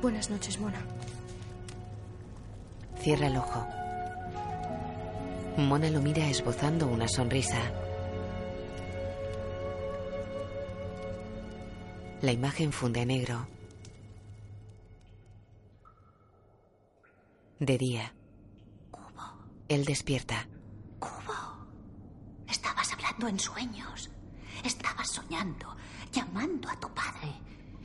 [0.00, 0.80] Buenas noches, Mona.
[3.00, 3.66] Cierra el ojo.
[5.58, 7.60] Mona lo mira esbozando una sonrisa.
[12.22, 13.46] La imagen funde a negro.
[17.66, 18.14] De día.
[18.92, 19.24] Cubo.
[19.66, 20.46] Él despierta.
[21.00, 21.66] Cubo.
[22.46, 24.08] Estabas hablando en sueños.
[24.62, 25.76] Estabas soñando,
[26.12, 27.34] llamando a tu padre.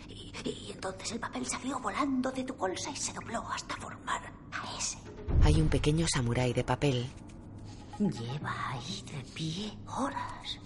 [0.07, 4.31] Y, y entonces el papel salió volando de tu bolsa y se dobló hasta formar
[4.51, 4.99] a ese.
[5.43, 7.09] Hay un pequeño samurái de papel.
[7.97, 10.59] Lleva ahí de pie horas,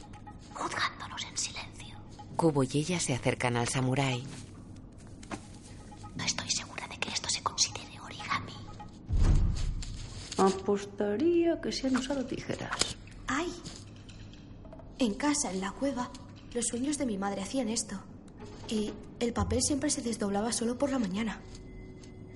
[0.54, 1.96] juzgándonos en silencio.
[2.36, 4.26] Kubo y ella se acercan al samurái.
[6.18, 6.50] No estoy
[10.38, 12.98] Apostaría que se han usado tijeras.
[13.28, 13.52] ¡Ay!
[15.00, 16.10] En casa, en la cueva,
[16.54, 17.96] los sueños de mi madre hacían esto.
[18.70, 21.40] Y el papel siempre se desdoblaba solo por la mañana.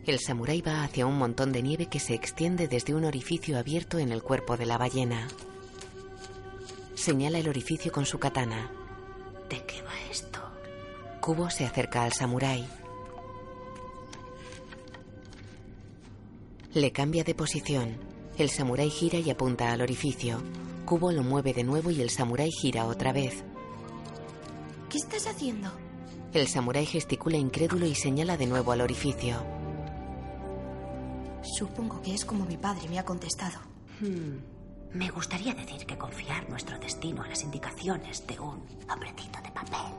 [0.06, 4.00] El samurái va hacia un montón de nieve que se extiende desde un orificio abierto
[4.00, 5.28] en el cuerpo de la ballena.
[6.96, 8.72] Señala el orificio con su katana.
[9.50, 10.40] ¿De qué va esto?
[11.22, 12.68] Kubo se acerca al samurái.
[16.74, 17.98] Le cambia de posición.
[18.38, 20.40] El samurái gira y apunta al orificio.
[20.86, 23.44] Kubo lo mueve de nuevo y el samurái gira otra vez.
[24.88, 25.72] ¿Qué estás haciendo?
[26.32, 29.44] El samurái gesticula incrédulo y señala de nuevo al orificio.
[31.42, 33.60] Supongo que es como mi padre me ha contestado.
[34.00, 34.38] Hmm.
[34.94, 39.92] Me gustaría decir que confiar nuestro destino a las indicaciones de un hombrecito de papel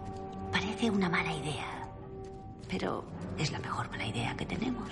[0.52, 1.88] parece una mala idea.
[2.68, 3.04] Pero
[3.38, 4.88] es la mejor mala idea que tenemos.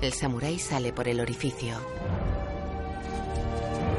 [0.00, 1.76] El samurái sale por el orificio.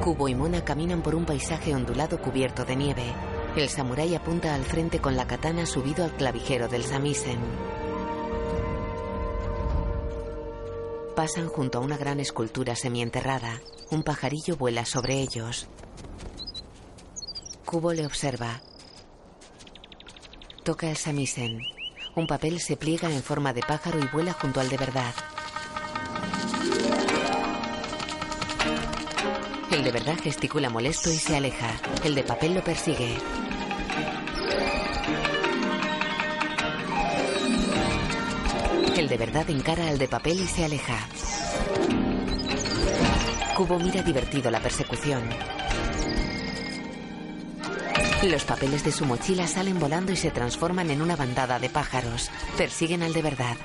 [0.02, 3.04] Kubo y Mona caminan por un paisaje ondulado cubierto de nieve.
[3.56, 7.40] El samurái apunta al frente con la katana subido al clavijero del samisen.
[11.16, 13.60] Pasan junto a una gran escultura semienterrada.
[13.90, 15.68] Un pajarillo vuela sobre ellos.
[17.66, 18.62] Kubo le observa.
[20.64, 21.60] Toca el samisen.
[22.16, 25.14] Un papel se pliega en forma de pájaro y vuela junto al de verdad.
[29.78, 31.70] El de verdad gesticula molesto y se aleja.
[32.04, 33.16] El de papel lo persigue.
[38.98, 40.98] El de verdad encara al de papel y se aleja.
[43.56, 45.22] Cubo mira divertido la persecución.
[48.24, 52.32] Los papeles de su mochila salen volando y se transforman en una bandada de pájaros.
[52.58, 53.58] Persiguen al de verdad.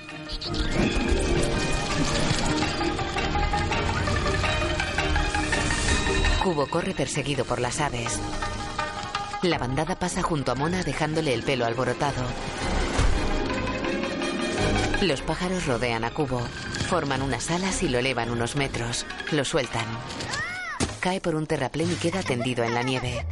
[6.43, 8.18] Cubo corre perseguido por las aves.
[9.43, 12.24] La bandada pasa junto a Mona dejándole el pelo alborotado.
[15.03, 16.40] Los pájaros rodean a Cubo,
[16.88, 19.07] forman unas alas y lo elevan unos metros.
[19.30, 19.86] Lo sueltan.
[20.99, 23.24] Cae por un terraplén y queda tendido en la nieve.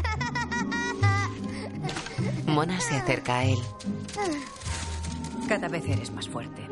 [2.47, 3.59] Mona se acerca a él.
[5.49, 6.70] Cada vez eres más fuerte.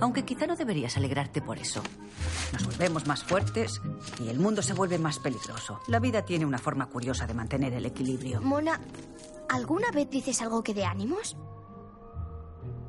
[0.00, 1.82] Aunque quizá no deberías alegrarte por eso.
[2.52, 3.80] Nos volvemos más fuertes
[4.22, 5.80] y el mundo se vuelve más peligroso.
[5.88, 8.40] La vida tiene una forma curiosa de mantener el equilibrio.
[8.40, 8.80] Mona,
[9.48, 11.36] ¿alguna vez dices algo que dé ánimos?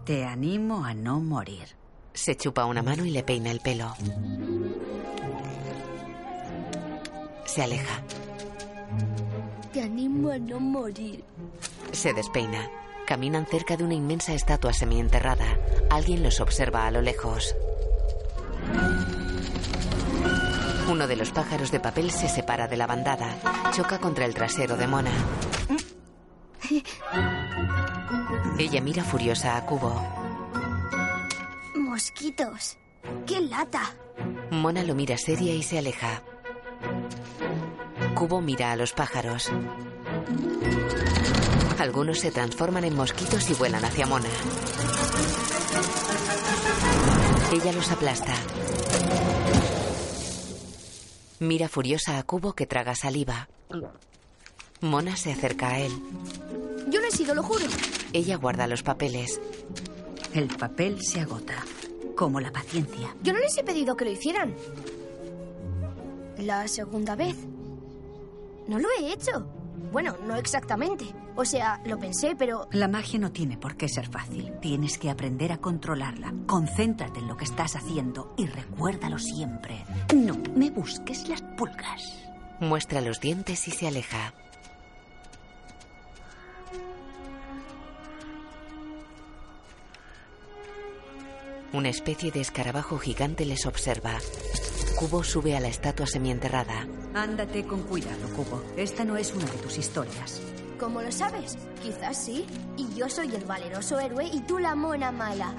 [0.05, 1.67] Te animo a no morir.
[2.13, 3.93] Se chupa una mano y le peina el pelo.
[7.45, 8.01] Se aleja.
[9.73, 11.23] Te animo a no morir.
[11.91, 12.69] Se despeina.
[13.05, 15.59] Caminan cerca de una inmensa estatua semienterrada.
[15.89, 17.55] Alguien los observa a lo lejos.
[20.89, 23.37] Uno de los pájaros de papel se separa de la bandada.
[23.71, 25.11] Choca contra el trasero de Mona.
[28.57, 30.01] Ella mira furiosa a Cubo.
[31.75, 32.77] Mosquitos.
[33.27, 33.93] ¡Qué lata!
[34.49, 36.23] Mona lo mira seria y se aleja.
[38.15, 39.51] Cubo mira a los pájaros.
[41.80, 44.30] Algunos se transforman en mosquitos y vuelan hacia Mona.
[47.51, 48.34] Ella los aplasta.
[51.39, 53.49] Mira furiosa a Cubo que traga saliva.
[54.82, 55.91] Mona se acerca a él.
[56.89, 57.65] Yo no he sido, lo juro.
[58.13, 59.39] Ella guarda los papeles.
[60.34, 61.55] El papel se agota,
[62.15, 63.15] como la paciencia.
[63.21, 64.55] Yo no les he pedido que lo hicieran.
[66.38, 67.36] La segunda vez.
[68.67, 69.45] No lo he hecho.
[69.91, 71.05] Bueno, no exactamente.
[71.38, 72.67] O sea, lo pensé, pero...
[72.71, 74.53] La magia no tiene por qué ser fácil.
[74.61, 76.33] Tienes que aprender a controlarla.
[76.45, 79.83] Concéntrate en lo que estás haciendo y recuérdalo siempre.
[80.15, 82.25] No me busques las pulgas.
[82.61, 84.33] Muestra los dientes y se aleja.
[91.73, 94.19] Una especie de escarabajo gigante les observa.
[94.97, 96.88] Cubo sube a la estatua semienterrada.
[97.13, 98.63] Ándate con cuidado, Cubo.
[98.77, 100.41] Esta no es una de tus historias.
[100.80, 101.57] ¿Cómo lo sabes?
[101.82, 102.45] Quizás sí.
[102.78, 105.53] Y yo soy el valeroso héroe y tú la mona mala.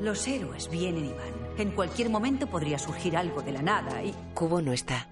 [0.00, 1.42] Los héroes vienen y van.
[1.58, 4.14] En cualquier momento podría surgir algo de la nada y...
[4.34, 5.06] Cubo no está.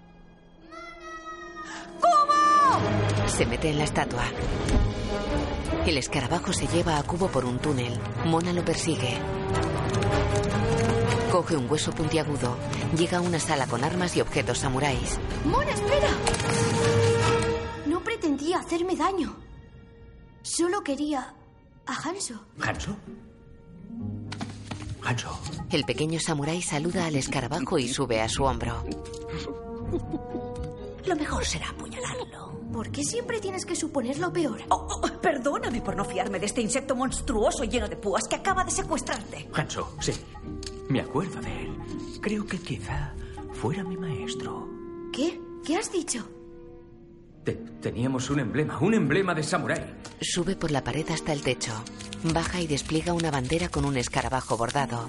[2.01, 3.29] ¡Cubo!
[3.29, 4.25] Se mete en la estatua.
[5.87, 7.99] El escarabajo se lleva a Cubo por un túnel.
[8.25, 9.19] Mona lo persigue.
[11.31, 12.57] Coge un hueso puntiagudo.
[12.97, 15.19] Llega a una sala con armas y objetos samuráis.
[15.45, 16.09] ¡Mona, espera!
[17.87, 19.50] No pretendía hacerme daño.
[20.43, 21.35] Solo quería
[21.87, 22.45] a Hanso.
[22.61, 22.97] ¿Hanso?
[25.03, 25.39] Hanso.
[25.71, 28.85] El pequeño samurái saluda al escarabajo y sube a su hombro.
[31.07, 32.61] Lo mejor será apuñalarlo.
[32.73, 34.63] ¿Por qué siempre tienes que suponer lo peor?
[34.69, 38.65] Oh, oh, perdóname por no fiarme de este insecto monstruoso lleno de púas que acaba
[38.65, 39.49] de secuestrarte.
[39.53, 40.13] Hanso, sí.
[40.89, 41.79] Me acuerdo de él.
[42.21, 43.15] Creo que quizá
[43.55, 44.69] fuera mi maestro.
[45.13, 45.41] ¿Qué?
[45.65, 46.27] ¿Qué has dicho?
[47.45, 49.95] Te- teníamos un emblema, un emblema de samurái.
[50.21, 51.73] Sube por la pared hasta el techo.
[52.23, 55.09] Baja y despliega una bandera con un escarabajo bordado.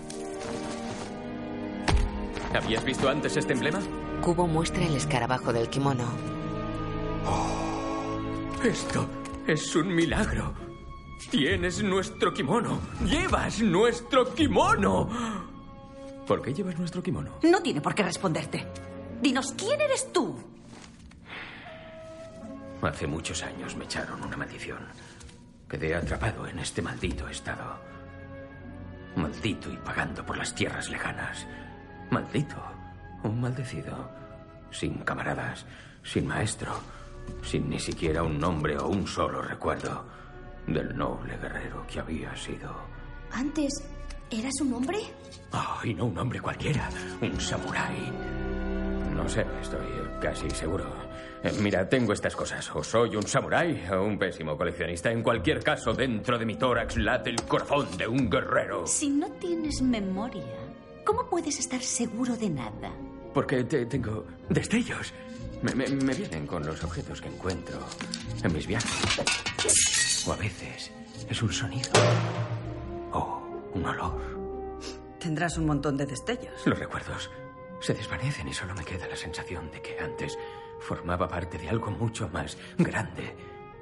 [2.56, 3.80] ¿Habías visto antes este emblema?
[4.22, 6.06] Cubo muestra el escarabajo del kimono.
[8.64, 9.08] Esto
[9.48, 10.54] es un milagro.
[11.30, 12.80] Tienes nuestro kimono.
[13.06, 15.10] Llevas nuestro kimono.
[16.28, 17.32] ¿Por qué llevas nuestro kimono?
[17.44, 18.66] No tiene por qué responderte.
[19.22, 20.36] Dinos, ¿quién eres tú?
[22.82, 24.80] Hace muchos años me echaron una maldición.
[25.70, 27.80] Quedé atrapado en este maldito estado.
[29.16, 31.48] Maldito y pagando por las tierras lejanas.
[32.10, 32.58] Maldito.
[33.24, 34.10] Un maldecido.
[34.72, 35.66] Sin camaradas,
[36.04, 36.74] sin maestro,
[37.44, 40.06] sin ni siquiera un nombre o un solo recuerdo
[40.66, 42.74] del noble guerrero que había sido.
[43.32, 43.84] ¿Antes
[44.30, 45.00] eras un hombre?
[45.52, 46.90] Oh, y no un hombre cualquiera,
[47.22, 48.12] un samurái.
[49.14, 49.88] No sé, estoy
[50.22, 50.86] casi seguro.
[51.44, 52.70] Eh, Mira, tengo estas cosas.
[52.76, 55.12] O soy un samurái o un pésimo coleccionista.
[55.12, 58.86] En cualquier caso, dentro de mi tórax late el corazón de un guerrero.
[58.86, 60.44] Si no tienes memoria,
[61.06, 62.92] ¿cómo puedes estar seguro de nada?
[63.34, 65.14] Porque te- tengo destellos.
[65.64, 67.80] Me, me- me vienen con los objetos que encuentro
[68.44, 70.28] en mis viajes.
[70.28, 70.92] O a veces
[71.30, 71.90] es un sonido.
[73.14, 73.42] O
[73.74, 74.22] un olor.
[75.20, 76.66] Tendrás un montón de destellos.
[76.66, 77.30] Los recuerdos
[77.80, 80.38] se desvanecen y solo me queda la sensación de que antes
[80.82, 83.36] formaba parte de algo mucho más grande.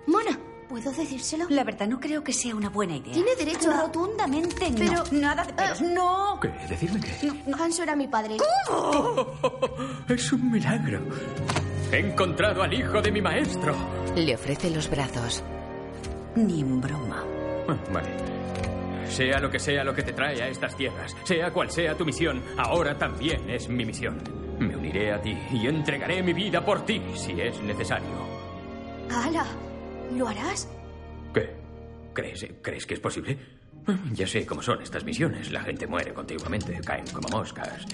[0.07, 0.37] Mona,
[0.67, 1.45] ¿puedo decírselo?
[1.49, 3.13] La verdad, no creo que sea una buena idea.
[3.13, 3.81] Tiene derecho a...
[3.83, 4.77] Rotundamente no.
[4.77, 5.81] Pero- Nada de pelos.
[5.81, 6.39] ¡No!
[6.41, 6.49] ¿Qué?
[6.69, 7.31] ¿Decirme qué?
[7.59, 8.37] Hanso era mi padre.
[10.07, 10.99] Es un milagro.
[11.91, 13.75] He encontrado al hijo de mi maestro.
[14.15, 15.43] Le ofrece los brazos.
[16.35, 17.23] Ni en broma.
[17.67, 18.09] Ah, Vale.
[19.09, 22.05] Sea lo que sea lo que te trae a estas tierras, sea cual sea tu
[22.05, 24.19] misión, ahora también es mi misión.
[24.59, 28.07] Me uniré a ti y entregaré mi vida por ti si es necesario.
[29.09, 29.45] ¡Hala!
[30.15, 30.67] ¿Lo harás?
[31.33, 31.55] ¿Qué?
[32.13, 33.37] ¿Crees, ¿Crees que es posible?
[34.13, 35.51] Ya sé cómo son estas misiones.
[35.51, 37.85] La gente muere continuamente, caen como moscas.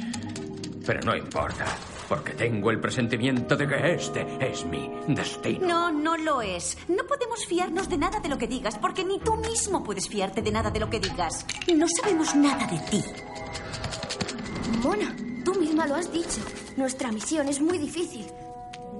[0.85, 1.65] Pero no importa,
[2.07, 5.67] porque tengo el presentimiento de que este es mi destino.
[5.67, 6.77] No, no lo es.
[6.87, 10.41] No podemos fiarnos de nada de lo que digas, porque ni tú mismo puedes fiarte
[10.41, 11.45] de nada de lo que digas.
[11.75, 13.03] No sabemos nada de ti.
[14.83, 15.15] Mona,
[15.55, 16.41] tú misma lo has dicho.
[16.77, 18.25] Nuestra misión es muy difícil.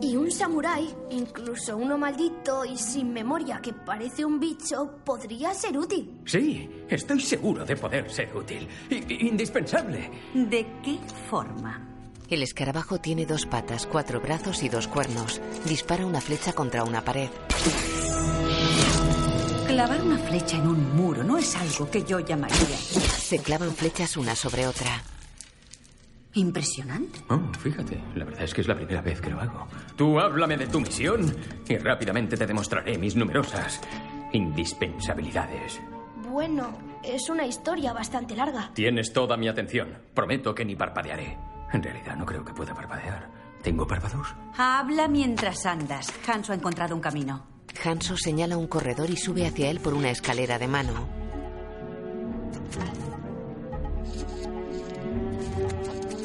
[0.01, 5.77] Y un samurái, incluso uno maldito y sin memoria que parece un bicho, podría ser
[5.77, 6.19] útil.
[6.25, 8.67] Sí, estoy seguro de poder ser útil.
[8.89, 10.11] I- indispensable.
[10.33, 10.99] ¿De qué
[11.29, 11.81] forma?
[12.29, 15.39] El escarabajo tiene dos patas, cuatro brazos y dos cuernos.
[15.65, 17.29] Dispara una flecha contra una pared.
[19.67, 24.15] Clavar una flecha en un muro no es algo que yo llamaría Se clavan flechas
[24.17, 25.03] una sobre otra.
[26.35, 27.19] Impresionante.
[27.29, 29.67] Oh, fíjate, la verdad es que es la primera vez que lo hago.
[29.95, 31.35] Tú háblame de tu misión
[31.67, 33.81] y rápidamente te demostraré mis numerosas
[34.33, 35.81] indispensabilidades.
[36.29, 38.71] Bueno, es una historia bastante larga.
[38.73, 39.97] Tienes toda mi atención.
[40.13, 41.37] Prometo que ni parpadearé.
[41.71, 43.29] En realidad no creo que pueda parpadear.
[43.61, 44.35] ¿Tengo párpados?
[44.57, 46.13] Habla mientras andas.
[46.27, 47.45] Hanso ha encontrado un camino.
[47.83, 51.07] Hanso señala un corredor y sube hacia él por una escalera de mano.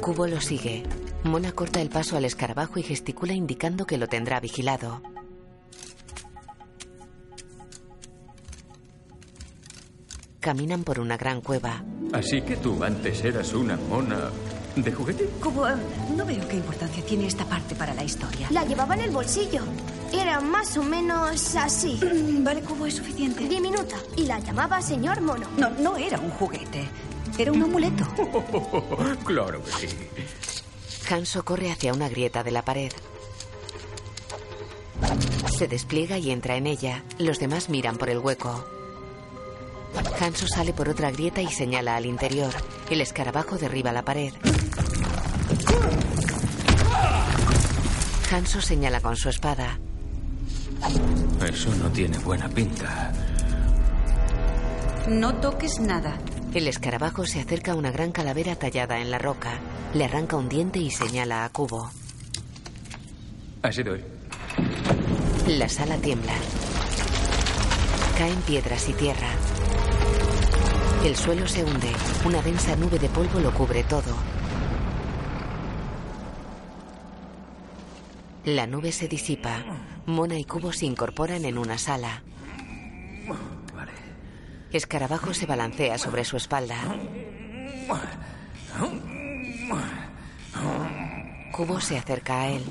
[0.01, 0.83] Cubo lo sigue.
[1.25, 5.03] Mona corta el paso al escarabajo y gesticula indicando que lo tendrá vigilado.
[10.41, 11.85] Caminan por una gran cueva.
[12.15, 14.31] Así que tú antes eras una mona
[14.75, 15.27] de juguete.
[15.43, 15.67] Cubo,
[16.17, 18.49] no veo qué importancia tiene esta parte para la historia.
[18.51, 19.61] La llevaba en el bolsillo.
[20.13, 22.01] Era más o menos así.
[22.43, 23.47] Vale, Cubo, es suficiente.
[23.47, 23.97] Diminuta.
[24.17, 25.47] Y la llamaba señor mono.
[25.59, 26.89] No, no era un juguete.
[27.39, 28.05] Era un amuleto.
[29.25, 29.89] claro que sí.
[31.11, 32.93] Hanso corre hacia una grieta de la pared.
[35.57, 37.05] Se despliega y entra en ella.
[37.19, 38.65] Los demás miran por el hueco.
[40.21, 42.53] Hanso sale por otra grieta y señala al interior.
[42.91, 44.33] El escarabajo derriba la pared.
[48.31, 49.79] Hanso señala con su espada.
[51.45, 53.13] Eso no tiene buena pinta.
[55.09, 56.17] No toques nada.
[56.53, 59.61] El escarabajo se acerca a una gran calavera tallada en la roca.
[59.95, 61.91] Le arranca un diente y señala a Cubo.
[63.63, 64.05] Ha sido él.
[65.47, 66.35] La sala tiembla.
[68.19, 69.29] Caen piedras y tierra.
[71.05, 71.93] El suelo se hunde.
[72.25, 74.13] Una densa nube de polvo lo cubre todo.
[78.45, 79.65] La nube se disipa.
[80.07, 82.25] Mona y Cubo se incorporan en una sala.
[84.73, 86.77] Escarabajo se balancea sobre su espalda.
[91.53, 92.65] Cubo se acerca a él.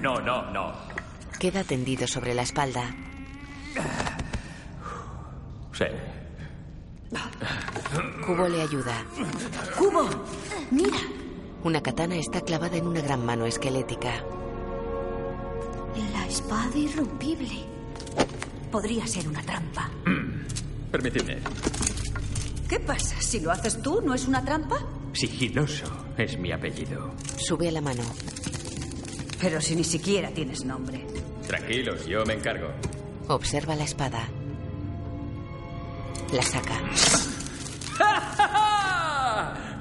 [0.00, 0.72] No, no, no.
[1.38, 2.94] Queda tendido sobre la espalda.
[5.72, 5.84] Sí.
[8.24, 9.04] Cubo le ayuda.
[9.78, 10.08] ¡Cubo!
[10.70, 10.98] ¡Mira!
[11.62, 14.12] Una katana está clavada en una gran mano esquelética.
[16.12, 17.64] La espada irrompible.
[18.70, 19.90] Podría ser una trampa.
[20.94, 21.38] Permitidme.
[22.68, 23.20] ¿Qué pasa?
[23.20, 24.76] Si lo haces tú, ¿no es una trampa?
[25.12, 25.86] Sigiloso
[26.16, 27.10] es mi apellido.
[27.36, 28.04] Sube a la mano.
[29.40, 31.04] Pero si ni siquiera tienes nombre.
[31.48, 32.68] Tranquilos, yo me encargo.
[33.26, 34.28] Observa la espada.
[36.32, 36.80] La saca.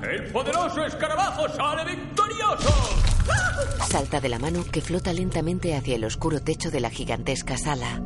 [0.09, 2.73] ¡El poderoso escarabajo sale victorioso!
[3.87, 8.01] Salta de la mano que flota lentamente hacia el oscuro techo de la gigantesca sala.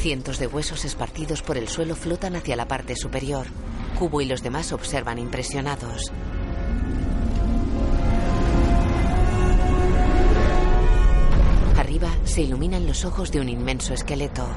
[0.00, 3.46] Cientos de huesos esparcidos por el suelo flotan hacia la parte superior.
[3.98, 6.10] Cubo y los demás observan impresionados.
[11.76, 14.48] Arriba se iluminan los ojos de un inmenso esqueleto.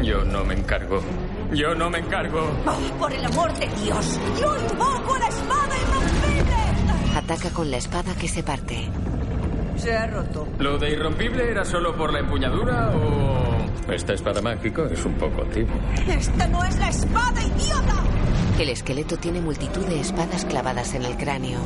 [0.00, 1.00] Yo no me encargo.
[1.52, 2.48] Yo no me encargo.
[2.64, 4.20] Oh, por el amor de Dios!
[4.40, 5.76] ¡Yo invoco la espada!
[7.16, 8.88] Ataca con la espada que se parte.
[9.80, 10.46] Se ha roto.
[10.58, 13.90] ¿Lo de irrompible era solo por la empuñadura o...?
[13.90, 15.74] Esta espada mágica es un poco antigua.
[16.06, 17.94] ¡Esta no es la espada, idiota!
[18.58, 21.58] El esqueleto tiene multitud de espadas clavadas en el cráneo.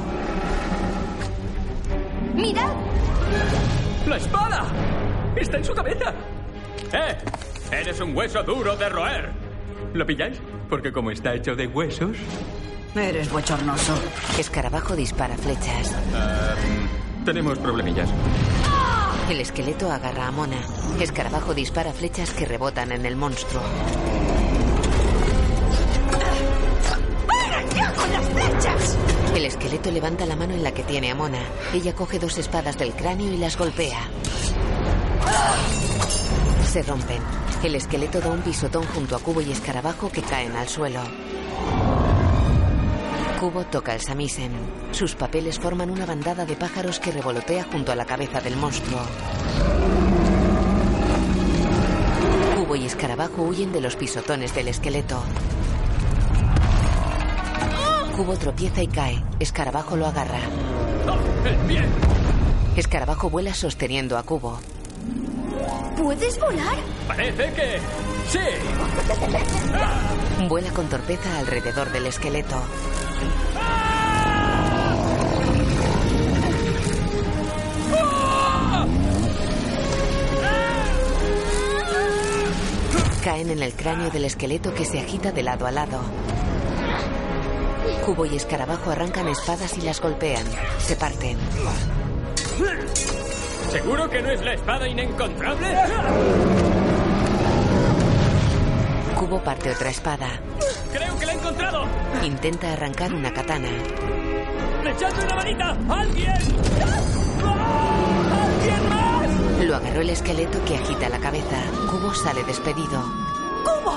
[2.35, 2.73] ¡Mirad!
[4.07, 4.65] ¡La espada!
[5.37, 6.15] ¡Está en su cabeza!
[6.93, 7.17] ¡Eh!
[7.73, 9.31] Eres un hueso duro de roer.
[9.93, 10.39] ¿Lo pilláis?
[10.71, 12.17] Porque como está hecho de huesos...
[12.95, 13.95] Eres bochornoso.
[14.39, 15.93] Escarabajo dispara flechas.
[16.15, 16.55] ah,
[17.25, 18.11] tenemos problemillas.
[19.31, 20.61] El esqueleto agarra a Mona.
[21.01, 23.63] Escarabajo dispara flechas que rebotan en el monstruo.
[27.97, 28.97] con las flechas!
[29.35, 31.41] El esqueleto levanta la mano en la que tiene a Mona.
[31.73, 34.01] Ella coge dos espadas del cráneo y las golpea.
[36.71, 37.23] Se rompen.
[37.63, 41.01] El esqueleto da un pisotón junto a Cubo y Escarabajo que caen al suelo.
[43.45, 44.53] Cubo toca el samisen.
[44.93, 48.99] Sus papeles forman una bandada de pájaros que revolotea junto a la cabeza del monstruo.
[52.57, 55.23] Cubo y Escarabajo huyen de los pisotones del esqueleto.
[58.17, 59.23] Cubo tropieza y cae.
[59.39, 60.41] Escarabajo lo agarra.
[61.45, 61.85] ¡El pie!
[62.77, 64.59] Escarabajo vuela sosteniendo a Cubo.
[65.99, 66.79] ¿Puedes volar?
[67.07, 67.79] Parece que...
[68.27, 68.39] ¡Sí!
[70.49, 72.57] Vuela con torpeza alrededor del esqueleto.
[83.25, 86.01] Caen en el cráneo del esqueleto que se agita de lado a lado.
[88.05, 90.45] Cubo y escarabajo arrancan espadas y las golpean.
[90.79, 91.39] Se parten.
[93.71, 96.84] ¿Seguro que no es la espada inencontrable?
[99.25, 100.29] Cubo parte otra espada.
[100.93, 101.87] ¡Creo que la he encontrado!
[102.23, 103.71] Intenta arrancar una katana.
[104.85, 105.71] ¡Echadme una manita!
[105.89, 106.35] ¡Alguien!
[107.43, 108.45] ¡Ah!
[108.45, 109.65] ¡Alguien más!
[109.65, 111.57] Lo agarró el esqueleto que agita la cabeza.
[111.91, 113.03] Cubo sale despedido.
[113.65, 113.97] ¡Cubo!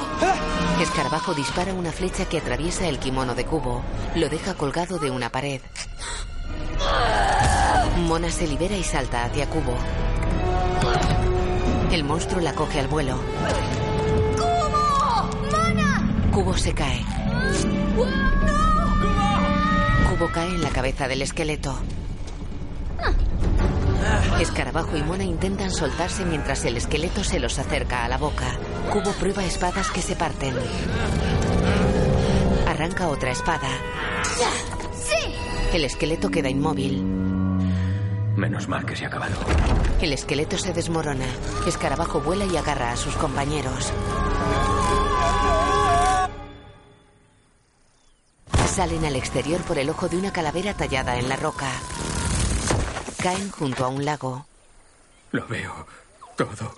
[0.81, 3.83] Escarabajo dispara una flecha que atraviesa el kimono de Cubo.
[4.15, 5.59] Lo deja colgado de una pared.
[7.97, 9.75] Mona se libera y salta hacia Cubo.
[11.91, 13.19] El monstruo la coge al vuelo.
[16.37, 16.55] ¡Cubo!
[16.55, 17.03] Se cae.
[20.07, 21.75] Cubo cae en la cabeza del esqueleto.
[24.39, 28.55] Escarabajo y Mona intentan soltarse mientras el esqueleto se los acerca a la boca.
[28.93, 30.53] Cubo prueba espadas que se parten.
[32.67, 33.69] Arranca otra espada.
[34.93, 35.33] ¡Sí!
[35.73, 37.03] El esqueleto queda inmóvil.
[38.35, 39.37] Menos mal que se ha acabado.
[39.99, 41.25] El esqueleto se desmorona.
[41.65, 43.91] Escarabajo vuela y agarra a sus compañeros.
[48.77, 51.67] Salen al exterior por el ojo de una calavera tallada en la roca.
[53.23, 54.45] Caen junto a un lago.
[55.31, 55.87] Lo veo
[56.35, 56.75] todo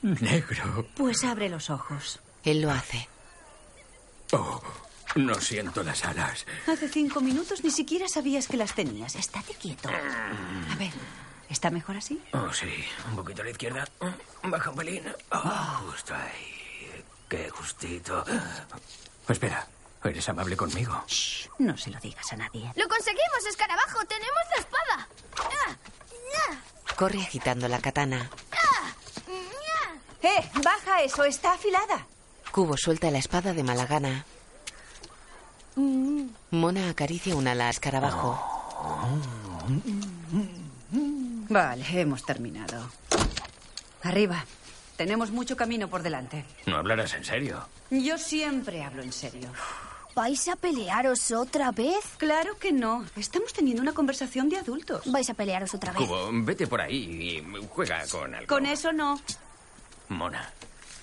[0.00, 0.86] negro.
[0.96, 2.20] Pues abre los ojos.
[2.42, 3.06] Él lo hace.
[4.32, 4.62] Oh,
[5.16, 6.46] no siento las alas.
[6.66, 9.14] Hace cinco minutos ni siquiera sabías que las tenías.
[9.14, 9.90] Estate quieto.
[9.90, 10.92] A ver,
[11.50, 12.18] ¿está mejor así?
[12.32, 12.82] Oh, sí.
[13.10, 13.86] Un poquito a la izquierda.
[14.44, 15.02] Baja un pelín.
[15.32, 17.04] Oh, justo ahí.
[17.28, 18.24] Qué gustito.
[19.28, 19.68] Espera,
[20.04, 21.04] ¿eres amable conmigo?
[21.58, 22.72] No se lo digas a nadie.
[22.76, 24.04] ¡Lo conseguimos, escarabajo!
[24.06, 25.08] ¡Tenemos la espada!
[26.96, 28.30] Corre agitando la katana.
[30.22, 30.50] ¡Eh!
[30.62, 31.24] ¡Baja eso!
[31.24, 32.06] ¡Está afilada!
[32.52, 34.26] Cubo suelta la espada de mala gana.
[36.50, 38.38] Mona acaricia un ala a escarabajo.
[41.48, 42.90] Vale, hemos terminado.
[44.02, 44.44] Arriba.
[44.96, 46.44] Tenemos mucho camino por delante.
[46.66, 47.66] ¿No hablarás en serio?
[47.90, 49.50] Yo siempre hablo en serio.
[50.14, 52.04] ¿Vais a pelearos otra vez?
[52.18, 53.04] Claro que no.
[53.16, 55.02] Estamos teniendo una conversación de adultos.
[55.06, 56.02] ¿Vais a pelearos otra vez?
[56.06, 58.46] Cubo, vete por ahí y juega con algo.
[58.46, 59.20] Con eso no.
[60.08, 60.52] Mona,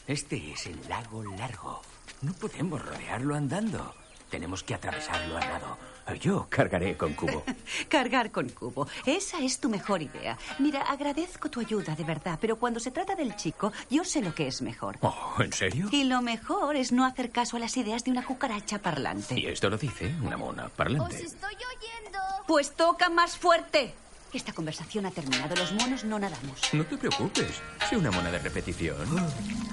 [0.07, 1.81] este es el lago largo.
[2.21, 3.95] No podemos rodearlo andando.
[4.29, 5.77] Tenemos que atravesarlo a nado.
[6.15, 7.43] Yo cargaré con Cubo.
[7.89, 8.87] Cargar con cubo.
[9.05, 10.37] Esa es tu mejor idea.
[10.59, 14.33] Mira, agradezco tu ayuda, de verdad, pero cuando se trata del chico, yo sé lo
[14.33, 14.97] que es mejor.
[15.01, 15.87] Oh, ¿en serio?
[15.91, 19.39] Y lo mejor es no hacer caso a las ideas de una cucaracha parlante.
[19.39, 21.21] Y esto lo dice una mona ¡Os parlante.
[21.21, 22.19] estoy oyendo!
[22.47, 23.93] Pues toca más fuerte.
[24.33, 25.55] Esta conversación ha terminado.
[25.55, 26.59] Los monos no nadamos.
[26.73, 27.47] No te preocupes.
[27.89, 28.97] Soy una mona de repetición.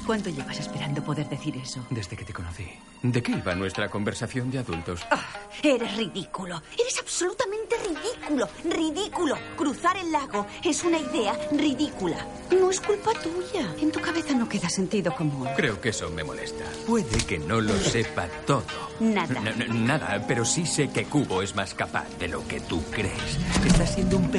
[0.06, 1.84] ¿Cuánto llevas esperando poder decir eso?
[1.90, 2.66] Desde que te conocí.
[3.02, 5.00] ¿De qué iba nuestra conversación de adultos?
[5.10, 5.24] Ah,
[5.62, 6.62] eres ridículo.
[6.78, 8.48] Eres absolutamente ridículo.
[8.64, 9.36] Ridículo.
[9.56, 12.26] Cruzar el lago es una idea ridícula.
[12.58, 13.74] No es culpa tuya.
[13.80, 15.48] En tu cabeza no queda sentido común.
[15.56, 16.64] Creo que eso me molesta.
[16.86, 18.64] Puede que no lo sepa todo.
[19.00, 19.34] Nada.
[19.40, 22.82] N- n- nada, pero sí sé que Cubo es más capaz de lo que tú
[22.92, 23.38] crees.
[23.66, 24.30] Estás siendo un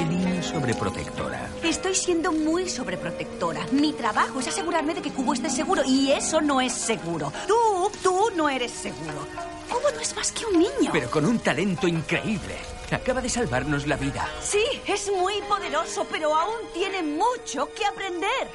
[0.41, 1.49] sobreprotectora.
[1.64, 3.66] Estoy siendo muy sobreprotectora.
[3.72, 7.32] Mi trabajo es asegurarme de que Cubo esté seguro y eso no es seguro.
[7.47, 9.28] Tú, tú no eres seguro.
[9.70, 10.91] Cubo no es más que un niño.
[10.91, 12.56] Pero con un talento increíble.
[12.91, 14.28] Acaba de salvarnos la vida.
[14.41, 18.47] Sí, es muy poderoso, pero aún tiene mucho que aprender.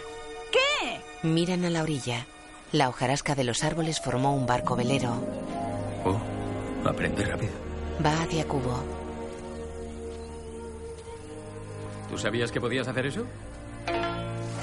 [0.52, 1.00] ¿Qué?
[1.26, 2.26] Miran a la orilla.
[2.72, 5.12] La hojarasca de los árboles formó un barco velero.
[6.04, 7.52] Oh, aprende rápido.
[8.04, 8.99] Va hacia Cubo.
[12.10, 13.24] ¿Tú sabías que podías hacer eso?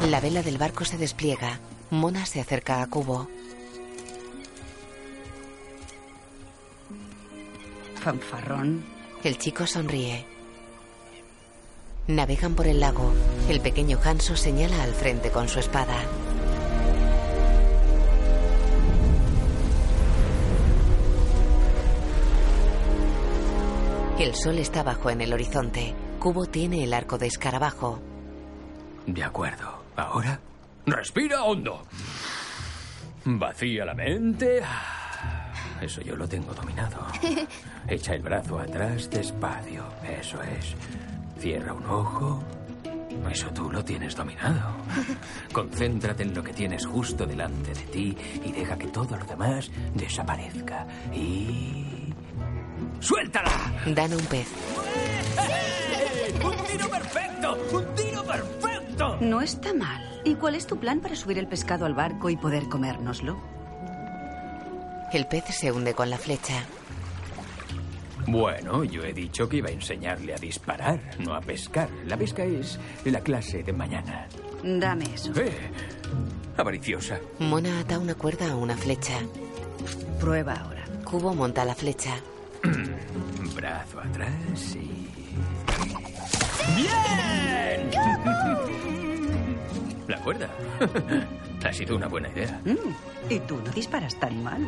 [0.10, 1.60] La vela del barco se despliega.
[1.90, 3.28] Mona se acerca a Cubo.
[8.08, 8.86] fanfarrón.
[9.22, 10.26] El chico sonríe.
[12.08, 13.14] Navegan por el lago.
[13.50, 15.98] El pequeño Hanso señala al frente con su espada.
[24.18, 25.94] El sol está bajo en el horizonte.
[26.20, 28.00] Cubo tiene el arco de escarabajo.
[29.06, 29.84] De acuerdo.
[29.96, 30.40] Ahora,
[30.86, 31.84] respira hondo.
[33.26, 34.62] Vacía la mente.
[35.82, 37.06] Eso yo lo tengo dominado.
[37.88, 39.84] Echa el brazo atrás despacio.
[40.04, 40.76] Eso es.
[41.40, 42.44] Cierra un ojo.
[43.32, 44.76] Eso tú lo tienes dominado.
[45.54, 49.70] Concéntrate en lo que tienes justo delante de ti y deja que todo lo demás
[49.94, 50.88] desaparezca.
[51.14, 52.14] Y...
[53.00, 53.52] ¡Suéltala!
[53.88, 54.48] Dan un pez.
[56.44, 57.58] ¡Un tiro perfecto!
[57.72, 59.18] ¡Un tiro perfecto!
[59.22, 60.22] No está mal.
[60.24, 63.38] ¿Y cuál es tu plan para subir el pescado al barco y poder comérnoslo?
[65.14, 66.64] El pez se hunde con la flecha.
[68.28, 71.90] Bueno, yo he dicho que iba a enseñarle a disparar, no a pescar.
[72.06, 74.28] La pesca es la clase de mañana.
[74.64, 75.32] Dame eso.
[75.40, 75.72] ¡Eh!
[76.58, 77.20] Avariciosa.
[77.40, 79.20] Mona ata una cuerda a una flecha.
[80.20, 80.84] Prueba ahora.
[81.06, 82.16] Cubo monta la flecha.
[83.56, 85.08] Brazo atrás y...
[86.76, 87.90] ¡Bien!
[90.08, 90.50] La cuerda.
[91.68, 92.62] ha sido una buena idea.
[92.64, 92.76] Mm,
[93.30, 94.62] y tú no disparas tan mal.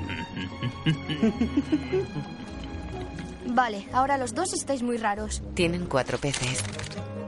[3.45, 5.41] Vale, ahora los dos estáis muy raros.
[5.54, 6.64] Tienen cuatro peces.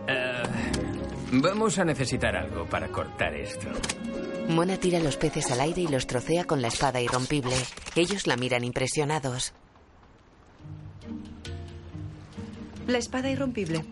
[0.07, 0.43] Eh,
[1.31, 3.67] vamos a necesitar algo para cortar esto.
[4.49, 7.55] Mona tira los peces al aire y los trocea con la espada irrompible.
[7.95, 9.53] Ellos la miran impresionados.
[12.87, 13.85] La espada irrompible.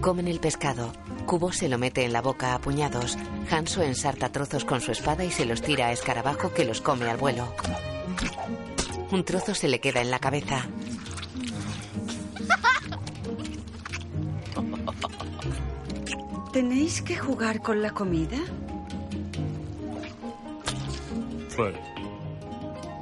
[0.00, 0.92] Comen el pescado.
[1.26, 3.16] Cubo se lo mete en la boca a puñados.
[3.50, 7.10] Hanso ensarta trozos con su espada y se los tira a Escarabajo que los come
[7.10, 7.52] al vuelo.
[9.10, 10.66] Un trozo se le queda en la cabeza.
[16.52, 18.38] ¿Tenéis que jugar con la comida?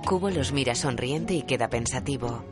[0.07, 2.45] Cubo los mira sonriente y queda pensativo.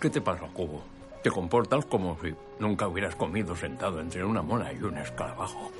[0.00, 0.95] ¿Qué te pasa, Cubo?
[1.22, 5.70] Te comportas como si nunca hubieras comido sentado entre una mona y un escarabajo.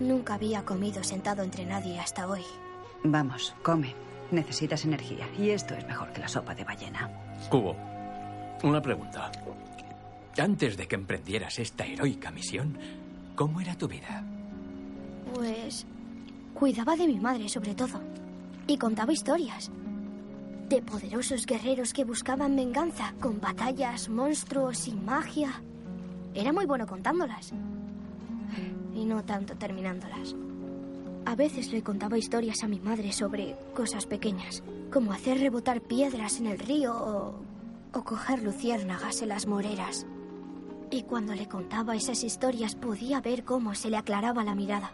[0.00, 2.42] Nunca había comido sentado entre nadie hasta hoy.
[3.04, 3.94] Vamos, come.
[4.30, 7.10] Necesitas energía y esto es mejor que la sopa de ballena.
[7.50, 7.76] Cubo,
[8.62, 9.30] una pregunta.
[10.38, 12.78] Antes de que emprendieras esta heroica misión,
[13.36, 14.24] ¿cómo era tu vida?
[15.34, 15.86] Pues
[16.54, 18.00] cuidaba de mi madre sobre todo.
[18.66, 19.70] Y contaba historias.
[20.68, 25.62] De poderosos guerreros que buscaban venganza con batallas, monstruos y magia.
[26.34, 27.52] Era muy bueno contándolas.
[28.94, 30.34] Y no tanto terminándolas.
[31.24, 36.38] A veces le contaba historias a mi madre sobre cosas pequeñas, como hacer rebotar piedras
[36.40, 37.34] en el río o,
[37.92, 40.06] o coger luciérnagas en las moreras.
[40.90, 44.92] Y cuando le contaba esas historias podía ver cómo se le aclaraba la mirada.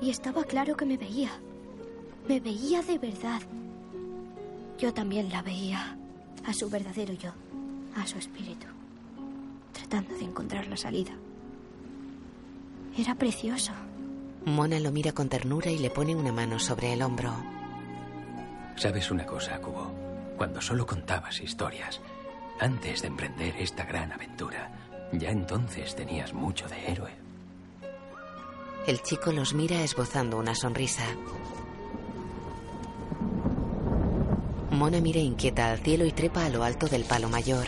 [0.00, 1.30] Y estaba claro que me veía.
[2.28, 3.40] Me veía de verdad.
[4.78, 5.96] Yo también la veía,
[6.46, 7.32] a su verdadero yo,
[7.96, 8.66] a su espíritu,
[9.72, 11.12] tratando de encontrar la salida.
[12.96, 13.72] Era precioso.
[14.44, 17.32] Mona lo mira con ternura y le pone una mano sobre el hombro.
[18.76, 19.92] ¿Sabes una cosa, Cubo?
[20.36, 22.00] Cuando solo contabas historias,
[22.60, 24.70] antes de emprender esta gran aventura,
[25.12, 27.12] ya entonces tenías mucho de héroe.
[28.86, 31.04] El chico los mira esbozando una sonrisa.
[34.78, 37.66] Mona mira inquieta al cielo y trepa a lo alto del palo mayor.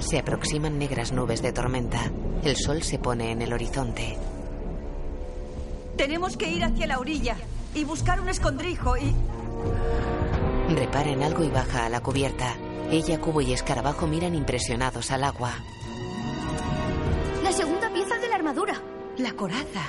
[0.00, 2.10] Se aproximan negras nubes de tormenta.
[2.42, 4.16] El sol se pone en el horizonte.
[5.98, 7.36] Tenemos que ir hacia la orilla
[7.74, 9.14] y buscar un escondrijo y...
[10.74, 12.56] Repara en algo y baja a la cubierta.
[12.90, 15.52] Ella, Cubo y Escarabajo miran impresionados al agua.
[17.44, 18.80] La segunda pieza de la armadura.
[19.18, 19.82] La coraza.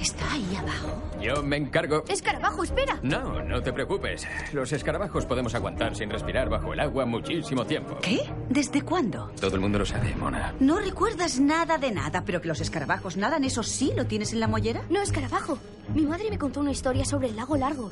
[0.00, 1.02] ¿Está ahí abajo?
[1.20, 2.04] Yo me encargo.
[2.08, 2.98] Escarabajo, espera.
[3.02, 4.26] No, no te preocupes.
[4.52, 7.96] Los escarabajos podemos aguantar sin respirar bajo el agua muchísimo tiempo.
[8.00, 8.20] ¿Qué?
[8.48, 9.32] ¿Desde cuándo?
[9.40, 10.54] Todo el mundo lo sabe, Mona.
[10.60, 14.40] No recuerdas nada de nada, pero que los escarabajos nadan, ¿eso sí lo tienes en
[14.40, 14.82] la mollera?
[14.88, 15.58] No, escarabajo.
[15.94, 17.90] Mi madre me contó una historia sobre el lago largo.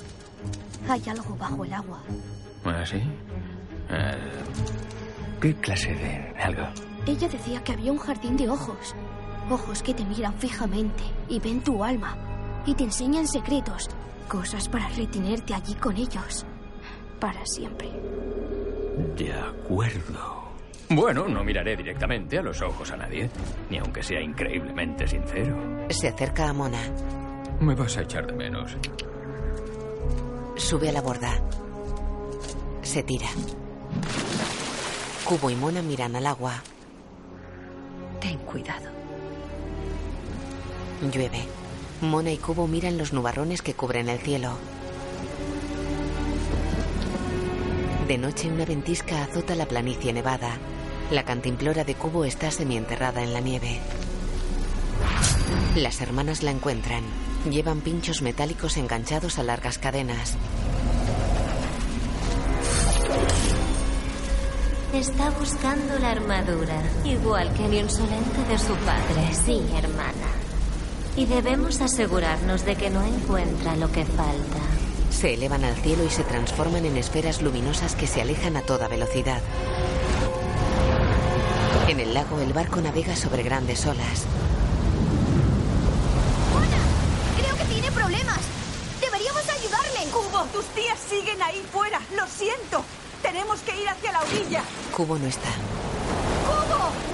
[0.89, 2.03] Hay algo bajo el agua.
[2.65, 3.03] ¿Ah, sí?
[3.91, 4.15] Eh,
[5.41, 6.67] ¿Qué clase de algo?
[7.07, 8.95] Ella decía que había un jardín de ojos.
[9.49, 12.17] Ojos que te miran fijamente y ven tu alma.
[12.67, 13.89] Y te enseñan secretos.
[14.29, 16.45] Cosas para retenerte allí con ellos.
[17.21, 17.89] Para siempre.
[19.17, 20.47] De acuerdo.
[20.91, 23.31] Bueno, no miraré directamente a los ojos a nadie,
[23.71, 25.57] ni aunque sea increíblemente sincero.
[25.91, 26.83] Se acerca a Mona.
[27.61, 28.77] Me vas a echar de menos.
[30.57, 31.41] Sube a la borda.
[32.83, 33.29] Se tira.
[35.25, 36.55] Cubo y Mona miran al agua.
[38.21, 39.06] Ten cuidado.
[41.03, 41.47] Llueve.
[42.01, 44.57] Mona y Cubo miran los nubarrones que cubren el cielo.
[48.07, 50.59] De noche una ventisca azota la planicie nevada.
[51.11, 53.81] La cantimplora de Cubo está semienterrada en la nieve.
[55.75, 57.03] Las hermanas la encuentran.
[57.51, 60.37] Llevan pinchos metálicos enganchados a largas cadenas.
[64.93, 69.35] Está buscando la armadura, igual que el insolente de su padre.
[69.45, 70.46] Sí, hermana.
[71.17, 74.59] Y debemos asegurarnos de que no encuentra lo que falta.
[75.11, 78.87] Se elevan al cielo y se transforman en esferas luminosas que se alejan a toda
[78.87, 79.41] velocidad.
[81.89, 84.27] En el lago el barco navega sobre grandes olas.
[87.39, 88.41] Creo que tiene problemas.
[89.01, 90.11] Deberíamos ayudarle.
[90.13, 92.01] Cubo, tus tías siguen ahí fuera.
[92.15, 92.85] Lo siento.
[93.23, 94.63] Tenemos que ir hacia la orilla.
[94.95, 95.49] Cubo no está.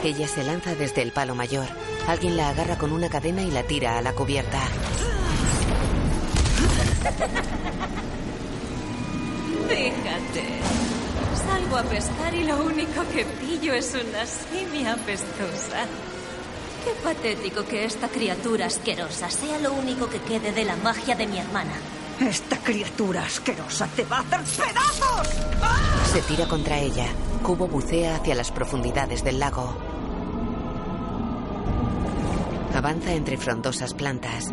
[0.02, 1.68] Ella se lanza desde el palo mayor.
[2.06, 4.60] Alguien la agarra con una cadena y la tira a la cubierta.
[9.68, 10.44] Fíjate.
[11.46, 15.86] Salgo a pescar y lo único que pillo es una simia apestosa.
[16.84, 21.26] Qué patético que esta criatura asquerosa sea lo único que quede de la magia de
[21.26, 21.74] mi hermana.
[22.20, 25.28] Esta criatura asquerosa te va a hacer pedazos.
[26.12, 27.06] Se tira contra ella.
[27.42, 29.91] Cubo bucea hacia las profundidades del lago.
[32.82, 34.52] Avanza entre frondosas plantas.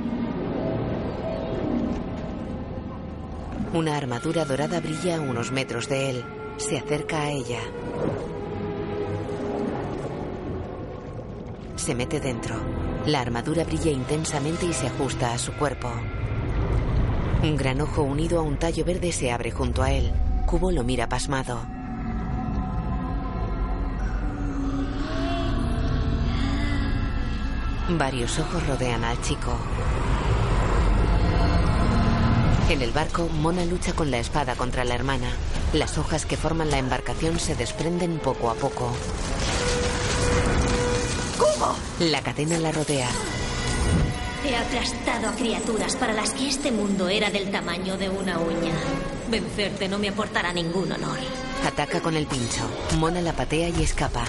[3.73, 6.23] Una armadura dorada brilla a unos metros de él.
[6.57, 7.57] Se acerca a ella.
[11.75, 12.53] Se mete dentro.
[13.07, 15.89] La armadura brilla intensamente y se ajusta a su cuerpo.
[17.41, 20.11] Un gran ojo unido a un tallo verde se abre junto a él.
[20.45, 21.78] Cubo lo mira pasmado.
[27.97, 29.57] Varios ojos rodean al chico.
[32.69, 35.27] En el barco, Mona lucha con la espada contra la hermana.
[35.73, 38.91] Las hojas que forman la embarcación se desprenden poco a poco.
[41.39, 41.75] ¡Cubo!
[41.99, 43.09] La cadena la rodea.
[44.45, 48.75] He aplastado a criaturas para las que este mundo era del tamaño de una uña.
[49.31, 51.17] Vencerte no me aportará ningún honor.
[51.65, 52.61] Ataca con el pincho.
[52.99, 54.25] Mona la patea y escapa.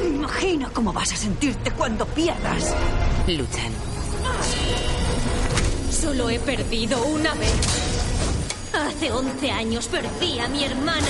[0.00, 2.74] Imagina cómo vas a sentirte cuando pierdas.
[3.26, 3.72] Luchan.
[5.90, 7.52] Solo he perdido una vez.
[8.72, 11.06] Hace 11 años perdí a mi hermana.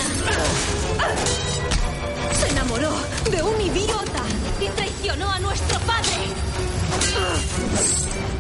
[2.33, 2.91] Se enamoró
[3.31, 4.23] de un idiota
[4.61, 6.13] y traicionó a nuestro padre.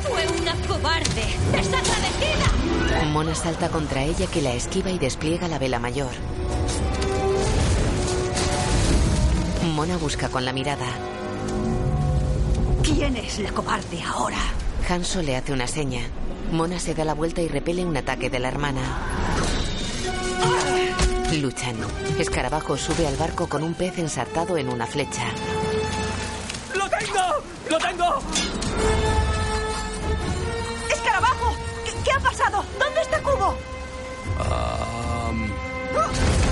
[0.03, 3.05] Fue una cobarde, desagradecida.
[3.13, 6.13] Mona salta contra ella que la esquiva y despliega la vela mayor.
[9.73, 10.87] Mona busca con la mirada.
[12.83, 14.37] ¿Quién es la cobarde ahora?
[14.87, 16.03] Hanso le hace una seña.
[16.51, 18.83] Mona se da la vuelta y repele un ataque de la hermana.
[21.41, 21.77] Luchan.
[22.19, 25.25] Escarabajo sube al barco con un pez ensartado en una flecha.
[26.75, 27.21] ¡Lo tengo!
[27.71, 28.19] ¡Lo tengo!
[30.93, 31.57] ¡Escarabajo!
[31.87, 32.63] ¿Qué, qué ha pasado?
[32.79, 33.57] ¿Dónde está Cubo?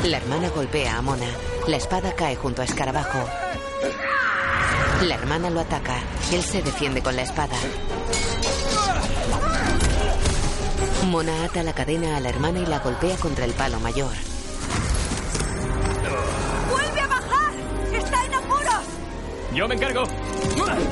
[0.04, 1.26] La hermana golpea a Mona.
[1.68, 3.18] La espada cae junto a Escarabajo.
[5.02, 5.98] La hermana lo ataca.
[6.32, 7.56] Él se defiende con la espada.
[11.06, 14.12] Mona ata la cadena a la hermana y la golpea contra el palo mayor.
[16.70, 17.52] ¡Vuelve a bajar!
[17.92, 18.84] ¡Está en apuros!
[19.54, 20.04] ¡Yo me encargo!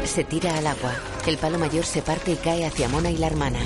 [0.05, 0.93] Se tira al agua.
[1.27, 3.61] El palo mayor se parte y cae hacia Mona y la hermana.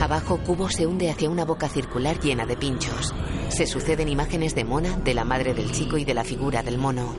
[0.00, 3.14] Abajo, Cubo se hunde hacia una boca circular llena de pinchos.
[3.58, 6.78] Se suceden imágenes de Mona, de la madre del chico y de la figura del
[6.78, 7.12] mono.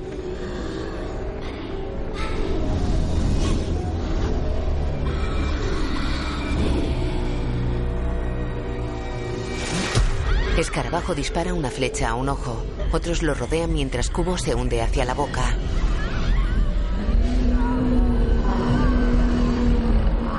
[10.57, 12.63] Escarabajo dispara una flecha a un ojo.
[12.93, 15.57] Otros lo rodean mientras Cubo se hunde hacia la boca.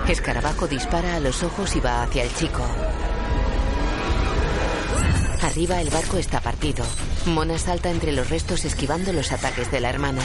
[0.09, 2.63] Escarabajo dispara a los ojos y va hacia el chico.
[5.51, 6.85] Arriba el barco está partido.
[7.27, 10.23] Mona salta entre los restos esquivando los ataques de la hermana.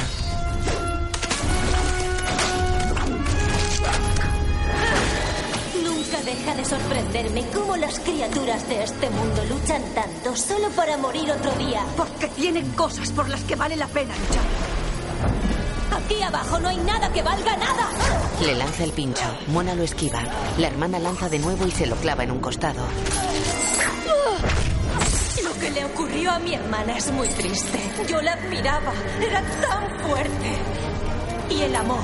[5.83, 11.31] Nunca deja de sorprenderme cómo las criaturas de este mundo luchan tanto solo para morir
[11.31, 11.81] otro día.
[11.97, 16.03] Porque tienen cosas por las que vale la pena luchar.
[16.03, 17.89] Aquí abajo no hay nada que valga nada.
[18.45, 19.25] Le lanza el pincho.
[19.47, 20.21] Mona lo esquiva.
[20.59, 22.83] La hermana lanza de nuevo y se lo clava en un costado.
[25.65, 27.79] Que le ocurrió a mi hermana es muy triste.
[28.07, 28.93] Yo la admiraba.
[29.19, 30.51] Era tan fuerte.
[31.49, 32.03] Y el amor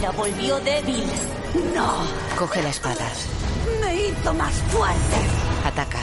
[0.00, 1.04] la volvió débil.
[1.74, 1.94] No.
[2.38, 3.08] Coge la espada.
[3.80, 5.16] Me hizo más fuerte.
[5.64, 6.00] Ataca.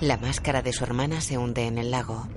[0.00, 2.28] La máscara de su hermana se hunde en el lago.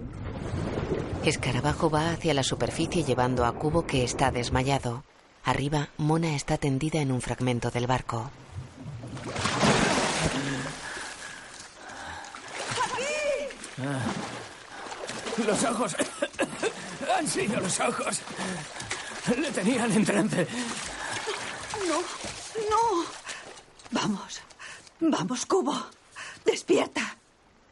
[1.23, 5.03] Escarabajo va hacia la superficie llevando a Cubo que está desmayado.
[5.43, 8.31] Arriba, Mona está tendida en un fragmento del barco.
[15.45, 15.95] Los ojos.
[17.17, 18.21] Han sido los ojos.
[19.37, 20.47] Le tenían en trance.
[21.87, 21.99] No,
[22.69, 23.05] no.
[23.91, 24.41] Vamos,
[24.99, 25.87] vamos, Cubo.
[26.45, 27.15] Despierta.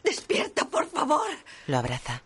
[0.04, 1.28] Despierta, por favor.
[1.68, 2.22] Lo abraza.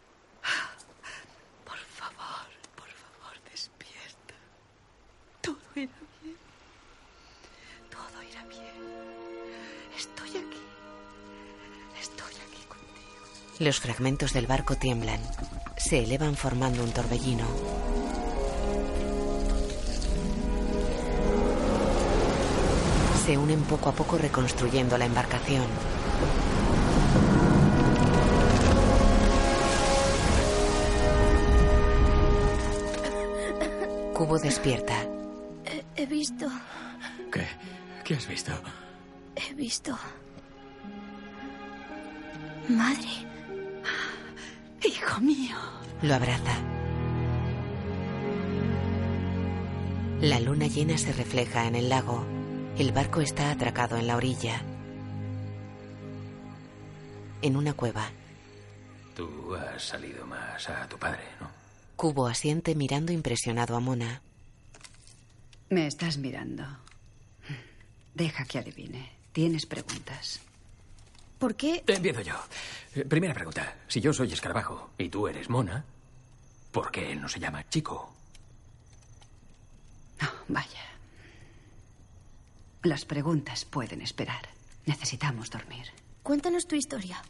[13.61, 15.19] Los fragmentos del barco tiemblan.
[15.77, 17.45] Se elevan formando un torbellino.
[23.23, 25.67] Se unen poco a poco reconstruyendo la embarcación.
[34.13, 34.95] Cubo despierta.
[35.65, 36.47] He, he visto,
[37.31, 37.47] ¿Qué?
[38.03, 38.51] ¿Qué has visto?
[39.35, 39.97] he visto.
[42.67, 43.09] Madre,
[44.83, 45.55] Hijo mío.
[46.01, 46.57] Lo abraza.
[50.21, 52.25] La luna llena se refleja en el lago.
[52.77, 54.61] El barco está atracado en la orilla.
[57.41, 58.11] En una cueva,
[59.15, 61.49] Tú has salido más a tu padre, ¿no?
[61.95, 64.21] Cubo asiente mirando impresionado a Mona.
[65.69, 66.63] Me estás mirando.
[68.15, 69.11] Deja que adivine.
[69.31, 70.39] Tienes preguntas.
[71.41, 71.83] ¿Por qué?
[71.87, 72.35] Empiezo yo.
[72.95, 73.75] Eh, Primera pregunta.
[73.87, 75.83] Si yo soy escarabajo y tú eres mona,
[76.71, 78.13] ¿por qué él no se llama chico?
[80.21, 80.85] No, vaya.
[82.83, 84.47] Las preguntas pueden esperar.
[84.85, 85.87] Necesitamos dormir.
[86.23, 87.21] Cuéntanos tu historia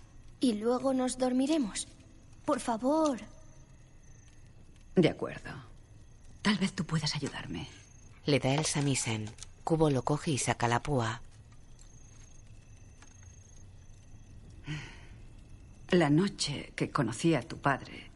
[0.42, 1.88] y luego nos dormiremos.
[2.46, 3.18] Por favor.
[4.96, 5.52] De acuerdo.
[6.42, 7.68] Tal vez tú puedas ayudarme.
[8.26, 9.30] Le da el samisen.
[9.64, 11.22] Cubo lo coge y saca la púa.
[15.92, 18.12] La noche que conocí a tu padre,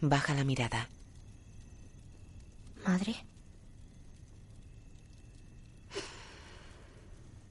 [0.00, 0.88] Baja la mirada.
[2.86, 3.16] Madre,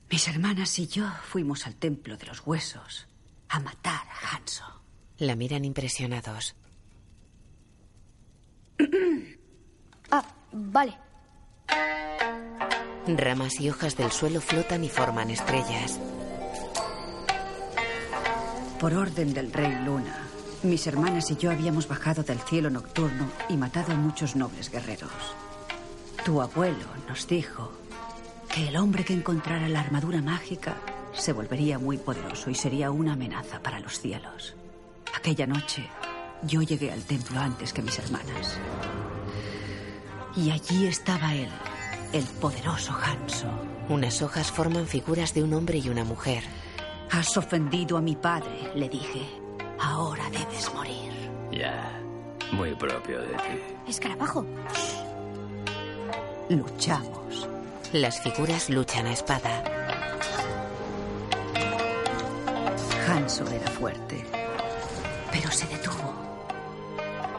[0.09, 3.07] mis hermanas y yo fuimos al templo de los huesos
[3.49, 4.63] a matar a Hanso.
[5.18, 6.55] La miran impresionados.
[10.11, 10.97] ah, vale.
[13.07, 15.99] Ramas y hojas del suelo flotan y forman estrellas.
[18.80, 20.15] Por orden del rey Luna,
[20.61, 25.09] mis hermanas y yo habíamos bajado del cielo nocturno y matado a muchos nobles guerreros.
[26.23, 27.71] Tu abuelo nos dijo
[28.53, 30.75] que el hombre que encontrara la armadura mágica
[31.11, 34.53] se volvería muy poderoso y sería una amenaza para los cielos.
[35.15, 35.89] Aquella noche
[36.43, 38.59] yo llegué al templo antes que mis hermanas.
[40.36, 41.49] Y allí estaba él,
[42.13, 43.49] el poderoso Hanso.
[43.89, 46.43] Unas hojas forman figuras de un hombre y una mujer.
[47.12, 49.26] Has ofendido a mi padre, le dije.
[49.80, 51.12] Ahora debes morir.
[51.51, 52.01] Ya.
[52.51, 53.62] Muy propio de ti.
[53.88, 54.45] Escarabajo.
[56.49, 57.47] Luchamos.
[57.93, 59.64] Las figuras luchan a espada.
[63.08, 64.26] Hanso era fuerte,
[65.32, 66.14] pero se detuvo.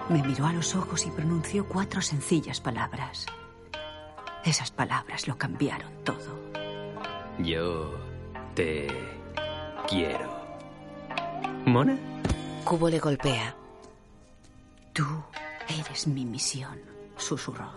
[0.09, 3.27] Me miró a los ojos y pronunció cuatro sencillas palabras.
[4.45, 6.39] Esas palabras lo cambiaron todo.
[7.39, 7.95] Yo
[8.55, 9.18] te
[9.89, 10.29] quiero.
[11.65, 11.97] ¿Mona?
[12.65, 13.55] Cubo le golpea.
[14.93, 15.07] Tú
[15.69, 16.79] eres mi misión,
[17.17, 17.73] susurró.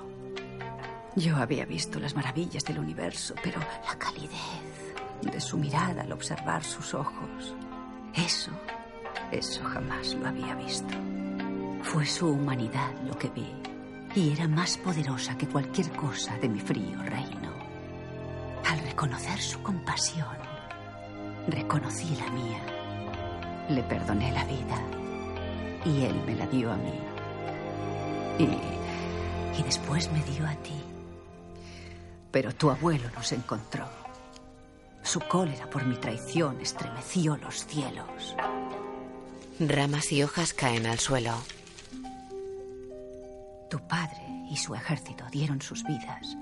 [1.15, 4.31] Yo había visto las maravillas del universo, pero la calidez
[5.21, 7.55] de su mirada al observar sus ojos,
[8.13, 8.51] eso,
[9.31, 10.93] eso jamás lo había visto.
[11.83, 13.53] Fue su humanidad lo que vi,
[14.15, 17.51] y era más poderosa que cualquier cosa de mi frío reino.
[18.69, 20.50] Al reconocer su compasión,
[21.47, 22.61] reconocí la mía.
[23.69, 24.81] Le perdoné la vida
[25.85, 26.93] y él me la dio a mí.
[28.39, 30.81] Y, y después me dio a ti.
[32.31, 33.85] Pero tu abuelo nos encontró.
[35.03, 38.35] Su cólera por mi traición estremeció los cielos.
[39.59, 41.33] Ramas y hojas caen al suelo.
[43.69, 46.37] Tu padre y su ejército dieron sus vidas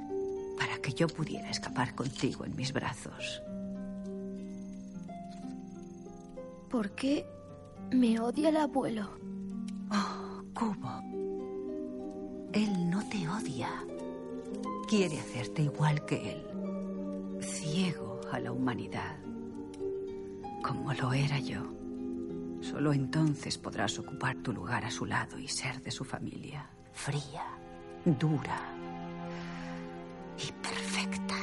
[0.58, 3.41] para que yo pudiera escapar contigo en mis brazos.
[6.70, 7.26] ¿Por qué
[7.91, 9.09] Me odia el abuelo.
[9.91, 11.01] Oh, Cubo.
[12.53, 13.70] Él no te odia.
[14.88, 17.41] Quiere hacerte igual que él.
[17.41, 19.17] Ciego a la humanidad.
[20.63, 21.63] Como lo era yo.
[22.61, 26.70] Solo entonces podrás ocupar tu lugar a su lado y ser de su familia.
[26.91, 27.45] Fría,
[28.05, 28.59] dura
[30.38, 31.36] y perfecta.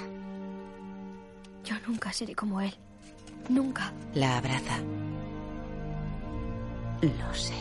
[1.64, 2.74] Yo nunca seré como él.
[3.48, 3.92] Nunca.
[4.14, 4.78] La abraza.
[7.02, 7.54] Lo sé.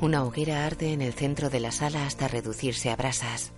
[0.00, 3.52] Una hoguera arde en el centro de la sala hasta reducirse a brasas.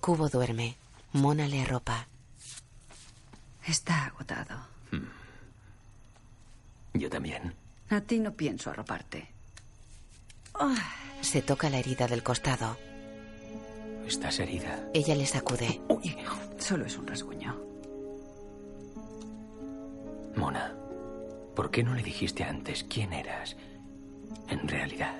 [0.00, 0.76] Cubo duerme.
[1.12, 2.08] Mona le arropa.
[3.66, 4.66] Está agotado.
[6.94, 7.54] Yo también.
[7.90, 9.28] A ti no pienso arroparte.
[11.20, 12.76] Se toca la herida del costado.
[14.06, 14.88] Estás herida.
[14.92, 15.80] Ella le sacude.
[16.58, 17.58] Solo es un rasguño.
[20.36, 20.74] Mona,
[21.54, 23.56] ¿por qué no le dijiste antes quién eras
[24.48, 25.14] en realidad?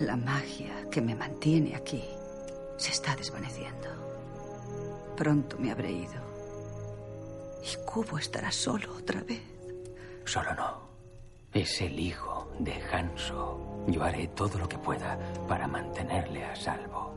[0.00, 2.02] La magia que me mantiene aquí
[2.76, 3.88] se está desvaneciendo.
[5.16, 6.22] Pronto me habré ido.
[7.62, 9.42] Y Cubo estará solo otra vez.
[10.24, 10.82] Solo no.
[11.52, 13.84] Es el hijo de Hanso.
[13.86, 17.12] Yo haré todo lo que pueda para mantenerle a salvo.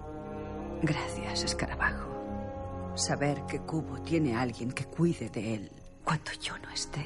[0.81, 2.93] Gracias, escarabajo.
[2.95, 5.71] Saber que Cubo tiene a alguien que cuide de él
[6.05, 7.05] cuando yo no esté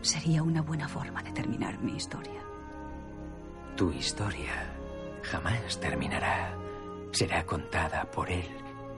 [0.00, 2.40] sería una buena forma de terminar mi historia.
[3.76, 4.52] Tu historia
[5.24, 6.56] jamás terminará.
[7.12, 8.48] Será contada por él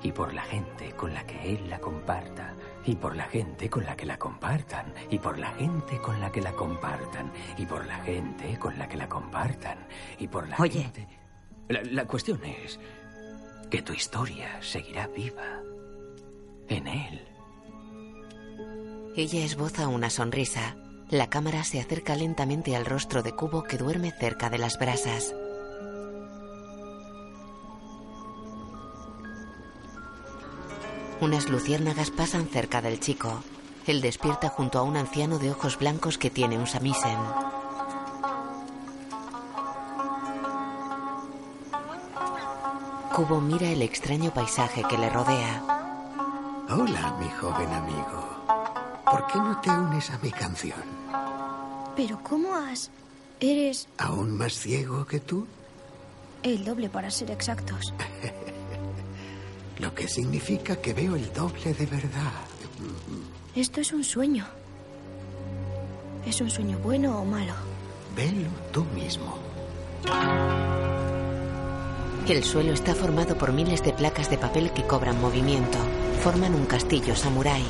[0.02, 2.54] y por la gente con la que él la comparta,
[2.84, 6.32] y por la gente con la que la compartan, y por la gente con la
[6.32, 9.78] que la compartan, y por la gente con la que la compartan,
[10.18, 10.82] y por la Oye.
[10.82, 11.06] gente.
[11.68, 12.80] La, la cuestión es
[13.70, 15.60] que tu historia seguirá viva
[16.68, 17.29] en él.
[19.16, 20.76] Ella esboza una sonrisa.
[21.08, 25.34] La cámara se acerca lentamente al rostro de Cubo que duerme cerca de las brasas.
[31.20, 33.42] Unas luciérnagas pasan cerca del chico.
[33.86, 37.18] Él despierta junto a un anciano de ojos blancos que tiene un samisen.
[43.14, 45.64] Cubo mira el extraño paisaje que le rodea.
[46.70, 48.39] Hola, mi joven amigo.
[49.10, 50.80] ¿Por qué no te unes a mi canción?
[51.96, 52.90] Pero ¿cómo has...?
[53.40, 55.46] Eres ¿Aún más ciego que tú?
[56.42, 57.92] el doble para ser exactos.
[59.78, 62.32] Lo que significa que veo el doble de verdad.
[63.54, 64.46] Esto es un sueño.
[66.26, 67.52] ¿Es un sueño bueno o malo?
[68.16, 69.38] Velo tú mismo.
[72.28, 75.78] El suelo está formado por miles de placas de papel que cobran movimiento.
[76.22, 77.64] Forman un castillo samurái.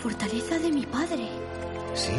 [0.00, 1.28] Fortaleza de mi padre.
[1.94, 2.12] Sí,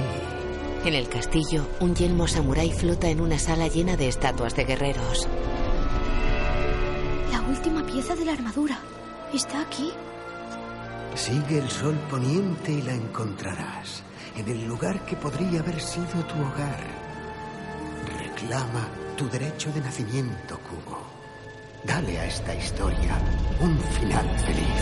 [0.85, 5.27] En el castillo, un yelmo samurái flota en una sala llena de estatuas de guerreros.
[7.31, 8.79] La última pieza de la armadura.
[9.33, 9.91] ¿Está aquí?
[11.15, 14.01] sigue el sol poniente y la encontrarás.
[14.37, 16.79] En el lugar que podría haber sido tu hogar.
[18.17, 18.87] Reclama
[19.17, 20.99] tu derecho de nacimiento, Cubo.
[21.83, 23.19] Dale a esta historia
[23.59, 24.81] un final feliz.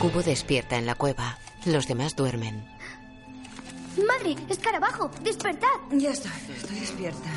[0.00, 1.36] Cubo despierta en la cueva.
[1.66, 2.64] Los demás duermen.
[4.06, 4.36] ¡Madre!
[4.48, 5.10] ¡Escarabajo!
[5.22, 5.66] ¡Despertad!
[5.92, 7.30] Ya estoy, estoy despierta.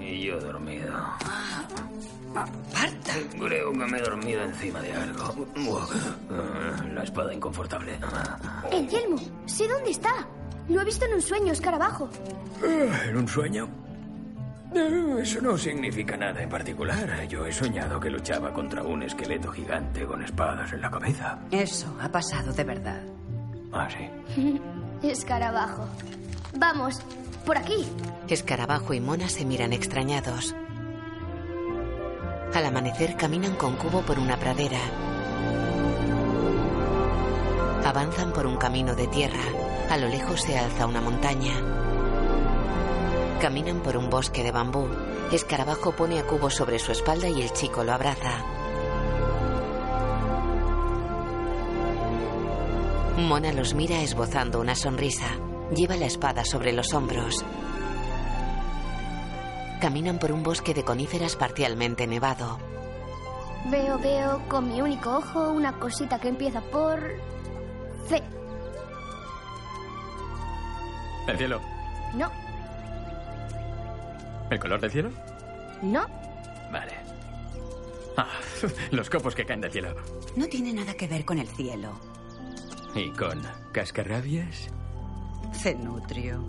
[0.00, 0.92] Y yo dormido.
[2.34, 3.12] ¡Aparta!
[3.38, 5.46] Creo que me he dormido encima de algo.
[6.30, 7.98] Ah, La espada inconfortable.
[8.70, 9.18] ¡El yelmo!
[9.46, 10.26] ¡Sé dónde está!
[10.68, 12.08] Lo he visto en un sueño, escarabajo.
[12.62, 13.68] Ah, ¿En un sueño?
[14.74, 17.26] Eh, Eso no significa nada en particular.
[17.28, 21.38] Yo he soñado que luchaba contra un esqueleto gigante con espadas en la cabeza.
[21.50, 23.02] Eso ha pasado de verdad.
[23.74, 23.88] Ah,
[24.34, 24.60] sí.
[25.02, 25.86] Escarabajo.
[26.56, 27.00] Vamos,
[27.44, 27.86] por aquí.
[28.28, 30.54] Escarabajo y Mona se miran extrañados.
[32.54, 34.78] Al amanecer caminan con Cubo por una pradera.
[37.84, 39.42] Avanzan por un camino de tierra.
[39.90, 41.52] A lo lejos se alza una montaña.
[43.40, 44.88] Caminan por un bosque de bambú.
[45.32, 48.42] Escarabajo pone a Cubo sobre su espalda y el chico lo abraza.
[53.16, 55.26] Mona los mira esbozando una sonrisa.
[55.74, 57.44] Lleva la espada sobre los hombros.
[59.80, 62.58] Caminan por un bosque de coníferas parcialmente nevado.
[63.66, 67.00] Veo, veo con mi único ojo una cosita que empieza por...
[68.08, 68.22] C.
[71.26, 71.60] ¿El cielo?
[72.14, 72.30] No,
[74.50, 75.10] ¿El color del cielo?
[75.82, 76.06] No.
[76.70, 76.92] Vale.
[78.16, 78.28] Ah,
[78.90, 79.94] los copos que caen del cielo.
[80.36, 81.92] No tiene nada que ver con el cielo.
[82.94, 83.42] ¿Y con
[83.72, 84.68] cascarrabias?
[85.52, 86.44] Cenutrio.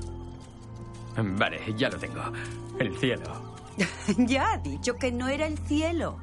[1.17, 2.21] Vale, ya lo tengo.
[2.79, 3.55] El cielo.
[4.17, 6.17] ya ha dicho que no era el cielo.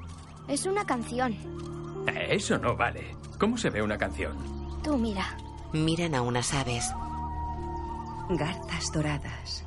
[0.48, 1.36] Es una canción.
[2.06, 3.16] Eso no vale.
[3.38, 4.36] ¿Cómo se ve una canción?
[4.82, 5.36] Tú mira.
[5.72, 6.92] Miran a unas aves.
[8.28, 9.64] Garzas doradas.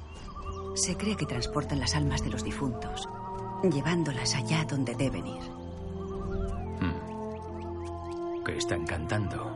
[0.76, 3.10] Se cree que transportan las almas de los difuntos,
[3.64, 5.44] llevándolas allá donde deben ir.
[8.46, 9.55] ¿Qué están cantando?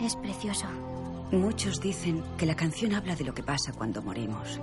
[0.00, 0.66] Es precioso.
[1.30, 4.58] Muchos dicen que la canción habla de lo que pasa cuando morimos,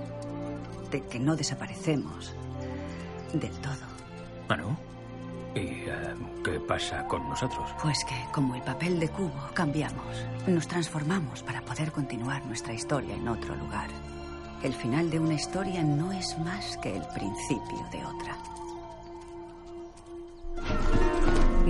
[0.90, 2.34] de que no desaparecemos
[3.32, 3.86] del todo.
[4.48, 4.76] ¿Ah, no?
[5.54, 7.70] ¿Y eh, qué pasa con nosotros?
[7.80, 10.26] Pues que, como el papel de cubo, cambiamos.
[10.48, 13.88] Nos transformamos para poder continuar nuestra historia en otro lugar.
[14.62, 18.36] El final de una historia no es más que el principio de otra.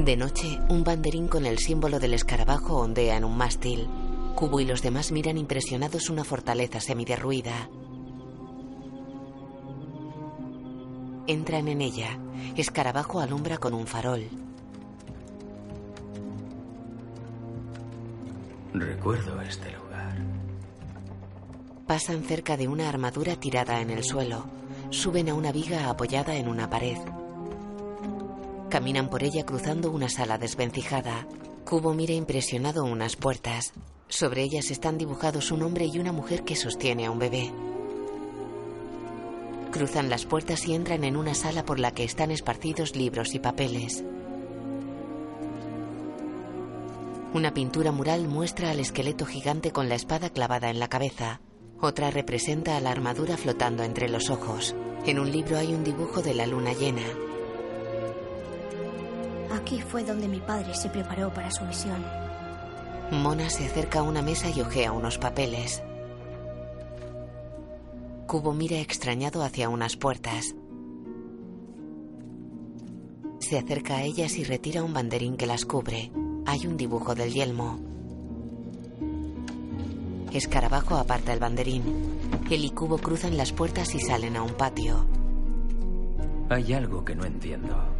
[0.04, 3.88] De noche, un banderín con el símbolo del escarabajo ondea en un mástil.
[4.36, 7.68] Cubo y los demás miran impresionados una fortaleza semiderruida.
[11.26, 12.16] Entran en ella.
[12.56, 14.28] Escarabajo alumbra con un farol.
[18.72, 20.16] Recuerdo este lugar.
[21.88, 24.44] Pasan cerca de una armadura tirada en el suelo.
[24.90, 26.98] Suben a una viga apoyada en una pared.
[28.68, 31.26] Caminan por ella cruzando una sala desvencijada.
[31.64, 33.72] Cubo mira impresionado unas puertas.
[34.08, 37.50] Sobre ellas están dibujados un hombre y una mujer que sostiene a un bebé.
[39.72, 43.38] Cruzan las puertas y entran en una sala por la que están esparcidos libros y
[43.38, 44.04] papeles.
[47.32, 51.40] Una pintura mural muestra al esqueleto gigante con la espada clavada en la cabeza.
[51.80, 54.74] Otra representa a la armadura flotando entre los ojos.
[55.06, 57.04] En un libro hay un dibujo de la luna llena.
[59.58, 62.04] Aquí fue donde mi padre se preparó para su misión.
[63.10, 65.82] Mona se acerca a una mesa y ojea unos papeles.
[68.28, 70.54] Cubo mira extrañado hacia unas puertas.
[73.40, 76.12] Se acerca a ellas y retira un banderín que las cubre.
[76.46, 77.80] Hay un dibujo del yelmo.
[80.32, 81.82] Escarabajo aparta el banderín.
[82.48, 85.04] Él y Cubo cruzan las puertas y salen a un patio.
[86.48, 87.97] Hay algo que no entiendo.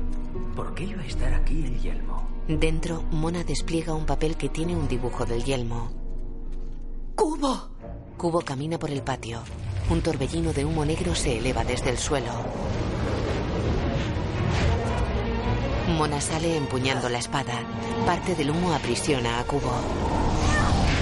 [0.55, 2.29] ¿Por qué iba a estar aquí el yelmo?
[2.49, 5.91] Dentro, Mona despliega un papel que tiene un dibujo del yelmo.
[7.15, 7.71] ¡Cubo!
[8.17, 9.41] Cubo camina por el patio.
[9.91, 12.33] Un torbellino de humo negro se eleva desde el suelo.
[15.97, 17.63] Mona sale empuñando la espada.
[18.05, 19.73] Parte del humo aprisiona a Cubo.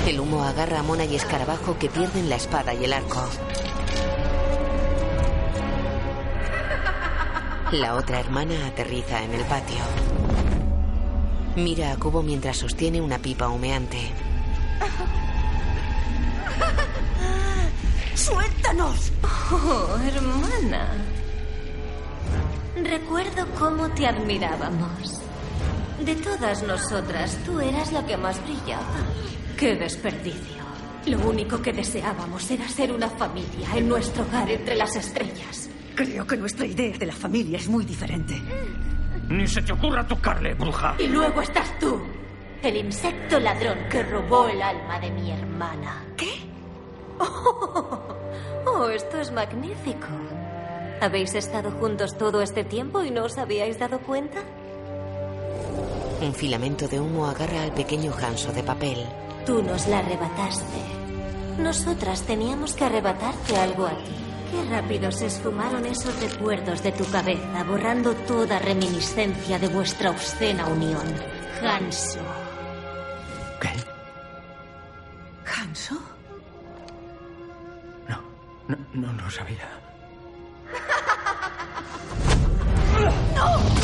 [0.07, 3.23] El humo agarra a Mona y Escarabajo que pierden la espada y el arco.
[7.73, 9.79] La otra hermana aterriza en el patio.
[11.57, 14.13] Mira a Cubo mientras sostiene una pipa humeante.
[18.15, 19.11] ¡Suéltanos!
[19.51, 20.89] Oh, hermana.
[22.77, 25.21] Recuerdo cómo te admirábamos.
[26.05, 28.97] De todas nosotras, tú eras la que más brillaba.
[29.57, 30.63] ¡Qué desperdicio!
[31.07, 35.69] Lo único que deseábamos era ser una familia en nuestro hogar entre las estrellas.
[35.97, 38.35] Creo que nuestra idea de la familia es muy diferente.
[39.31, 40.95] Ni se te ocurra tocarle, bruja.
[40.99, 41.99] Y luego estás tú,
[42.63, 46.05] el insecto ladrón que robó el alma de mi hermana.
[46.17, 46.31] ¿Qué?
[48.69, 50.09] Oh, oh, esto es magnífico.
[51.01, 54.41] ¿Habéis estado juntos todo este tiempo y no os habíais dado cuenta?
[56.21, 59.07] Un filamento de humo agarra al pequeño ganso de papel.
[59.47, 60.81] Tú nos la arrebataste.
[61.59, 64.26] Nosotras teníamos que arrebatarte algo a ti.
[64.57, 70.67] Qué rápido se esfumaron esos recuerdos de tu cabeza, borrando toda reminiscencia de vuestra obscena
[70.67, 71.03] unión.
[71.63, 72.21] Hanso.
[73.61, 73.69] ¿Qué?
[75.61, 75.97] ¿Hanso?
[78.09, 78.19] No,
[78.67, 79.69] no, no lo sabía.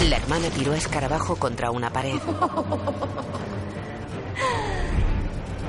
[0.09, 2.19] La hermana tiró a Escarabajo contra una pared.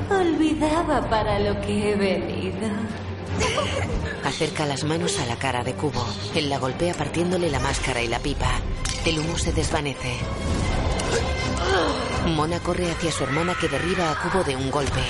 [0.10, 2.70] Olvidaba para lo que he venido.
[4.24, 6.06] Acerca las manos a la cara de Cubo.
[6.36, 8.60] Él la golpea partiéndole la máscara y la pipa.
[9.06, 10.18] El humo se desvanece.
[12.28, 15.02] Mona corre hacia su hermana que derriba a Cubo de un golpe.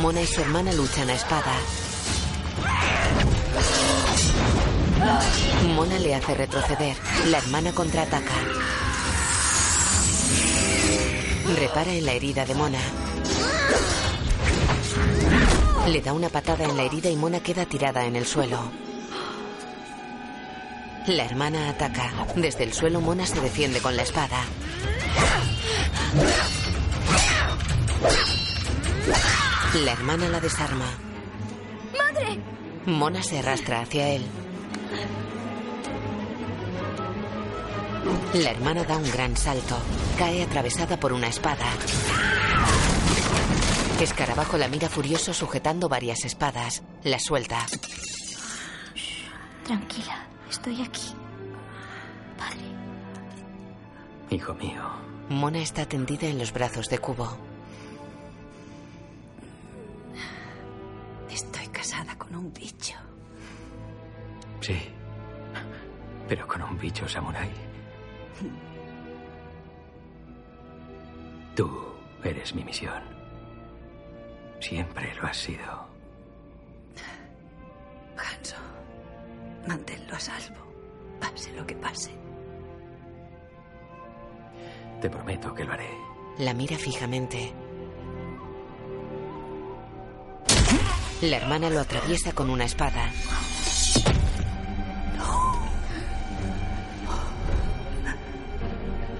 [0.00, 1.52] Mona y su hermana luchan a espada.
[5.74, 6.96] Mona le hace retroceder.
[7.26, 8.34] La hermana contraataca.
[11.58, 12.78] Repara en la herida de Mona.
[15.86, 18.58] Le da una patada en la herida y Mona queda tirada en el suelo.
[21.06, 22.12] La hermana ataca.
[22.36, 24.44] Desde el suelo, Mona se defiende con la espada.
[29.84, 30.86] La hermana la desarma.
[31.96, 32.38] ¡Madre!
[32.86, 34.26] Mona se arrastra hacia él.
[38.34, 39.76] La hermana da un gran salto.
[40.18, 41.66] Cae atravesada por una espada.
[44.00, 46.82] Escarabajo la mira furioso sujetando varias espadas.
[47.04, 47.66] La suelta.
[49.62, 51.12] Tranquila, estoy aquí.
[52.38, 52.64] Padre.
[54.30, 54.82] Hijo mío.
[55.28, 57.36] Mona está tendida en los brazos de Cubo.
[61.30, 62.96] Estoy casada con un bicho.
[64.60, 64.78] Sí.
[66.26, 67.50] Pero con un bicho samurái.
[71.54, 71.70] Tú
[72.24, 73.19] eres mi misión.
[74.60, 75.88] Siempre lo has sido.
[78.16, 78.56] Hanso,
[79.66, 80.60] manténlo a salvo.
[81.18, 82.10] Pase lo que pase.
[85.00, 85.90] Te prometo que lo haré.
[86.38, 87.52] La mira fijamente.
[91.22, 93.10] La hermana lo atraviesa con una espada.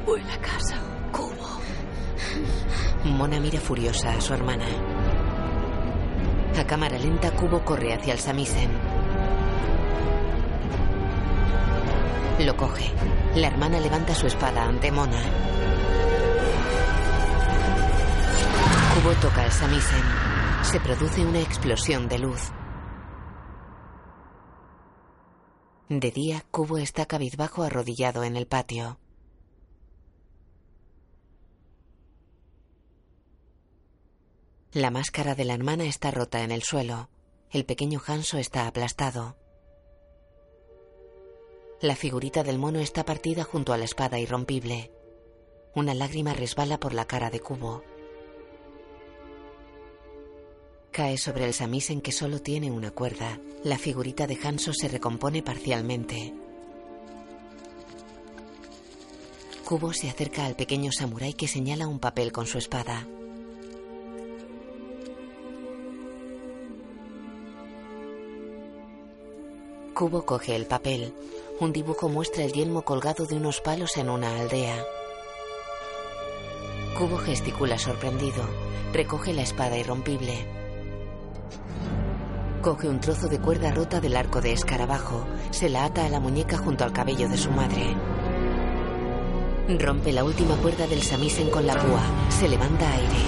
[0.07, 0.77] Vuela a casa,
[1.13, 1.61] Cubo.
[3.05, 4.67] Mona mira furiosa a su hermana.
[6.59, 8.71] A cámara lenta, Cubo corre hacia el Samisen.
[12.41, 12.91] Lo coge.
[13.35, 15.23] La hermana levanta su espada ante Mona.
[18.95, 20.03] Cubo toca el Samisen.
[20.63, 22.53] Se produce una explosión de luz.
[25.89, 28.99] De día, Cubo está cabizbajo arrodillado en el patio.
[34.73, 37.11] La máscara de la hermana está rota en el suelo.
[37.51, 39.37] El pequeño Hanso está aplastado.
[41.81, 44.93] La figurita del mono está partida junto a la espada irrompible.
[45.75, 47.83] Una lágrima resbala por la cara de Cubo.
[50.93, 53.41] Cae sobre el samisen que solo tiene una cuerda.
[53.65, 56.33] La figurita de Hanso se recompone parcialmente.
[59.65, 63.09] Cubo se acerca al pequeño samurái que señala un papel con su espada.
[70.01, 71.13] Cubo coge el papel.
[71.61, 74.83] Un dibujo muestra el yelmo colgado de unos palos en una aldea.
[76.97, 78.43] Cubo gesticula sorprendido.
[78.95, 80.33] Recoge la espada irrompible.
[82.63, 85.27] Coge un trozo de cuerda rota del arco de escarabajo.
[85.51, 87.95] Se la ata a la muñeca junto al cabello de su madre.
[89.79, 92.01] Rompe la última cuerda del samisen con la púa.
[92.31, 93.21] Se levanta aire.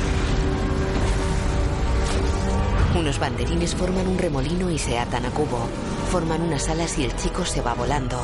[2.99, 5.69] Unos banderines forman un remolino y se atan a Cubo.
[6.13, 8.21] Forman unas alas y el chico se va volando.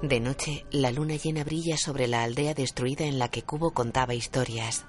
[0.00, 4.14] De noche, la luna llena brilla sobre la aldea destruida en la que Cubo contaba
[4.14, 4.86] historias.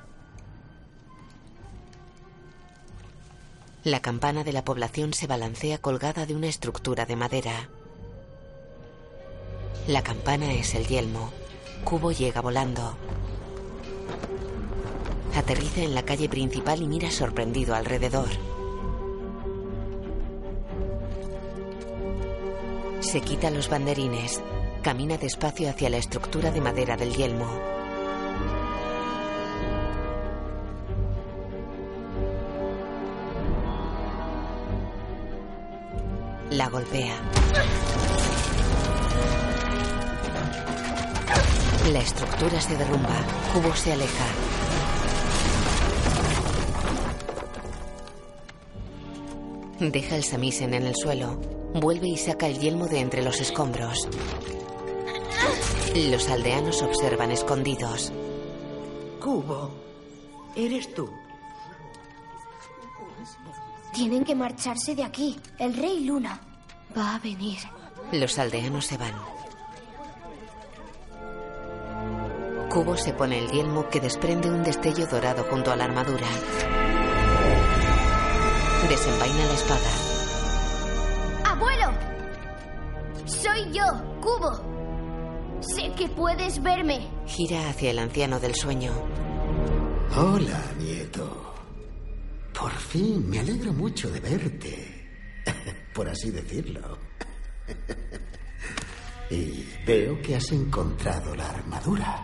[3.83, 7.69] La campana de la población se balancea colgada de una estructura de madera.
[9.87, 11.33] La campana es el yelmo.
[11.83, 12.95] Cubo llega volando.
[15.35, 18.29] Aterriza en la calle principal y mira sorprendido alrededor.
[23.01, 24.41] Se quita los banderines.
[24.81, 27.47] Camina despacio hacia la estructura de madera del yelmo.
[36.49, 37.15] La golpea.
[41.91, 43.17] La estructura se derrumba.
[43.53, 44.64] Cubo se aleja.
[49.79, 51.39] Deja el samisen en el suelo.
[51.73, 54.07] Vuelve y saca el yelmo de entre los escombros.
[55.95, 58.11] Los aldeanos observan escondidos.
[59.21, 59.71] Cubo,
[60.55, 61.09] eres tú.
[63.93, 65.37] Tienen que marcharse de aquí.
[65.57, 66.39] El rey Luna
[66.97, 67.59] va a venir.
[68.11, 69.13] Los aldeanos se van.
[72.69, 76.27] Cubo se pone el yelmo que desprende un destello dorado junto a la armadura.
[78.87, 79.91] Desenvaina la espada.
[81.45, 81.91] ¡Abuelo!
[83.25, 83.85] Soy yo,
[84.21, 85.59] Cubo.
[85.61, 87.09] Sé que puedes verme.
[87.25, 88.91] Gira hacia el anciano del sueño.
[90.15, 91.55] Hola, nieto.
[92.53, 95.41] Por fin, me alegro mucho de verte.
[95.93, 96.97] Por así decirlo.
[99.27, 102.23] Y veo que has encontrado la armadura.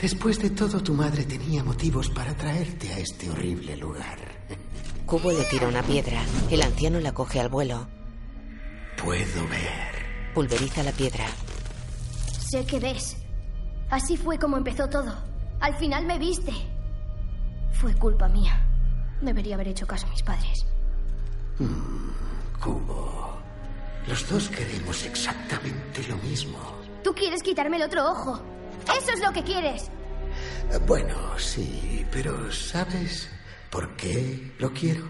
[0.00, 4.39] Después de todo, tu madre tenía motivos para traerte a este horrible lugar.
[5.10, 6.22] Cubo le tira una piedra.
[6.52, 7.88] El anciano la coge al vuelo.
[8.96, 10.32] Puedo ver.
[10.32, 11.26] Pulveriza la piedra.
[12.48, 13.16] Sé que ves.
[13.90, 15.12] Así fue como empezó todo.
[15.58, 16.52] Al final me viste.
[17.72, 18.64] Fue culpa mía.
[19.20, 20.64] Debería haber hecho caso a mis padres.
[21.58, 23.36] Mm, Cubo.
[24.06, 26.56] Los dos queremos exactamente lo mismo.
[27.02, 28.40] Tú quieres quitarme el otro ojo.
[28.96, 29.90] Eso es lo que quieres.
[30.86, 33.28] Bueno, sí, pero ¿sabes
[33.70, 35.04] por qué lo quiero?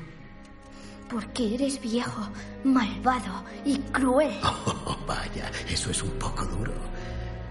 [1.08, 2.28] Porque eres viejo,
[2.64, 4.38] malvado y cruel.
[4.42, 6.72] Oh, vaya, eso es un poco duro.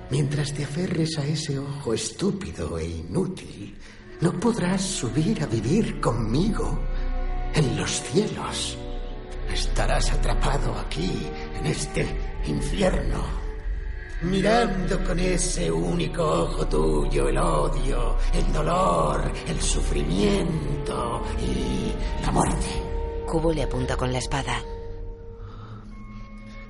[0.10, 3.78] Mientras te aferres a ese ojo estúpido e inútil,
[4.22, 6.80] no podrás subir a vivir conmigo
[7.54, 8.78] en los cielos.
[9.54, 11.12] Estarás atrapado aquí,
[11.60, 12.08] en este
[12.46, 13.24] infierno,
[14.22, 21.94] mirando con ese único ojo tuyo el odio, el dolor, el sufrimiento y
[22.24, 22.68] la muerte.
[23.26, 24.62] Cubo le apunta con la espada.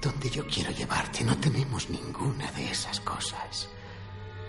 [0.01, 3.69] Donde yo quiero llevarte no tenemos ninguna de esas cosas.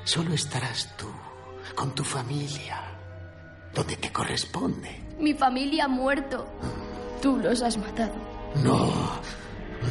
[0.05, 1.06] Solo estarás tú,
[1.74, 2.81] con tu familia,
[3.74, 5.01] donde te corresponde.
[5.18, 6.47] Mi familia ha muerto.
[7.20, 8.14] Tú los has matado.
[8.56, 8.90] No,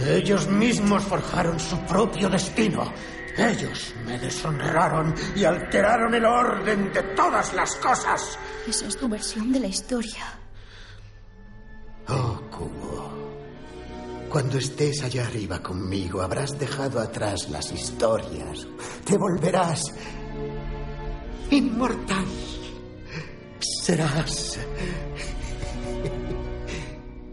[0.07, 2.91] ellos mismos forjaron su propio destino.
[3.38, 8.38] Ellos me deshonraron y alteraron el orden de todas las cosas.
[8.68, 10.26] Esa es tu versión de la historia.
[12.07, 13.10] Oh, Cubo.
[14.30, 18.68] Cuando estés allá arriba conmigo, habrás dejado atrás las historias.
[19.06, 19.91] Te volverás
[21.49, 22.26] inmortal.
[23.60, 24.60] Serás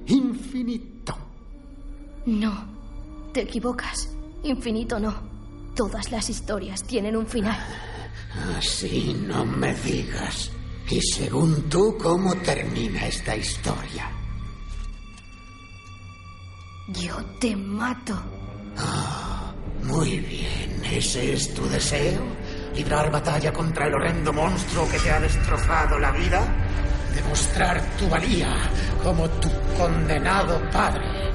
[0.07, 1.26] infinito.
[2.27, 2.65] No,
[3.33, 4.09] te equivocas.
[4.43, 5.15] Infinito no.
[5.75, 7.57] Todas las historias tienen un final.
[8.59, 10.51] Así no me digas.
[10.89, 14.11] Y según tú, ¿cómo termina esta historia?
[16.89, 18.17] Yo te mato.
[19.83, 22.23] Muy bien, ¿ese es tu deseo?
[22.75, 26.43] ¿Librar batalla contra el horrendo monstruo que te ha destrozado la vida?
[27.15, 28.71] ¿Demostrar tu valía
[29.03, 31.33] como tu condenado padre?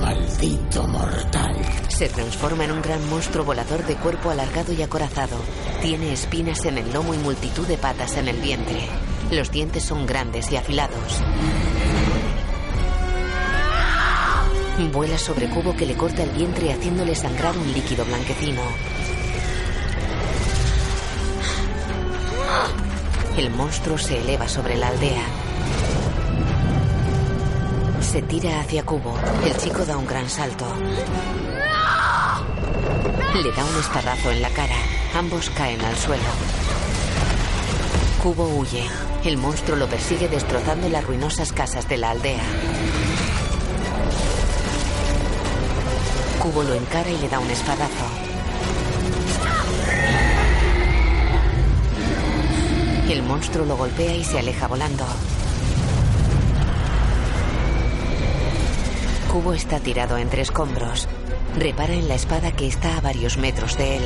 [0.00, 1.56] Maldito mortal.
[1.88, 5.36] Se transforma en un gran monstruo volador de cuerpo alargado y acorazado.
[5.82, 8.88] Tiene espinas en el lomo y multitud de patas en el vientre.
[9.30, 11.22] Los dientes son grandes y afilados.
[14.92, 18.62] Vuela sobre Cubo que le corta el vientre haciéndole sangrar un líquido blanquecino.
[23.36, 25.45] El monstruo se eleva sobre la aldea.
[28.16, 29.14] Se tira hacia Cubo.
[29.44, 30.64] El chico da un gran salto.
[33.34, 34.74] Le da un espadazo en la cara.
[35.14, 36.24] Ambos caen al suelo.
[38.22, 38.84] Cubo huye.
[39.22, 42.40] El monstruo lo persigue destrozando las ruinosas casas de la aldea.
[46.38, 48.06] Cubo lo encara y le da un espadazo.
[53.10, 55.04] El monstruo lo golpea y se aleja volando.
[59.36, 61.06] Cubo está tirado entre escombros.
[61.58, 64.02] Repara en la espada que está a varios metros de él.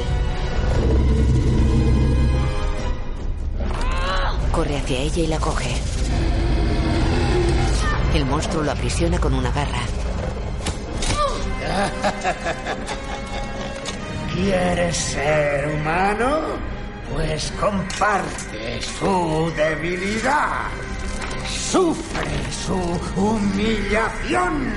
[4.51, 5.70] Corre hacia ella y la coge.
[8.12, 9.82] El monstruo lo aprisiona con una garra.
[14.35, 16.40] ¿Quieres ser humano?
[17.15, 20.66] Pues comparte su debilidad.
[21.70, 22.74] Sufre su
[23.15, 24.73] humillación.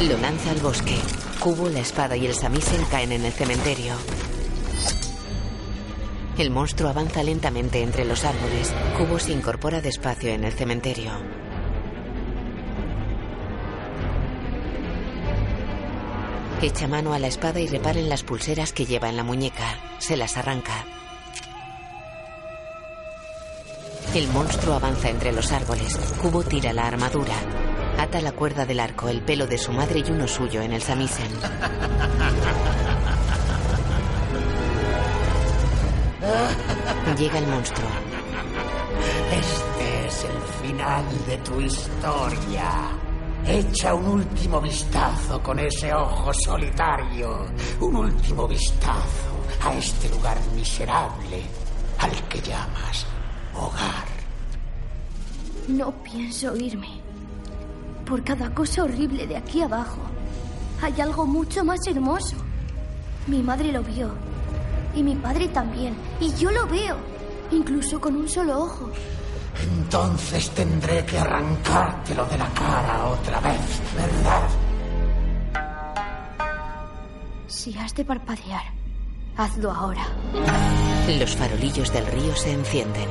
[0.00, 0.98] Lo lanza al bosque.
[1.38, 3.94] Cubo, la espada y el samisen caen en el cementerio.
[6.38, 8.74] El monstruo avanza lentamente entre los árboles.
[8.98, 11.12] Cubo se incorpora despacio en el cementerio.
[16.62, 19.78] Echa mano a la espada y repara en las pulseras que lleva en la muñeca.
[19.98, 20.84] Se las arranca.
[24.14, 25.96] El monstruo avanza entre los árboles.
[26.20, 27.34] Cubo tira la armadura.
[27.98, 30.82] Ata la cuerda del arco, el pelo de su madre y uno suyo en el
[30.82, 31.30] samisen.
[37.16, 37.88] Llega el monstruo.
[39.32, 42.90] Este es el final de tu historia.
[43.46, 47.46] Echa un último vistazo con ese ojo solitario.
[47.80, 51.42] Un último vistazo a este lugar miserable
[51.98, 53.06] al que llamas
[53.54, 54.06] hogar.
[55.68, 57.00] No pienso irme.
[58.04, 60.00] Por cada cosa horrible de aquí abajo,
[60.82, 62.36] hay algo mucho más hermoso.
[63.28, 64.10] Mi madre lo vio
[64.96, 65.94] Y mi padre también.
[66.20, 66.96] Y yo lo veo.
[67.52, 68.90] Incluso con un solo ojo.
[69.62, 74.48] Entonces tendré que arrancártelo de la cara otra vez, ¿verdad?
[77.46, 78.64] Si has de parpadear,
[79.36, 80.06] hazlo ahora.
[81.18, 83.08] Los farolillos del río se encienden.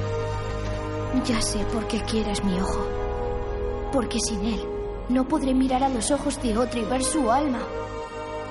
[1.26, 2.88] Ya sé por qué quieres mi ojo.
[3.92, 4.66] Porque sin él
[5.10, 7.60] no podré mirar a los ojos de otro y ver su alma,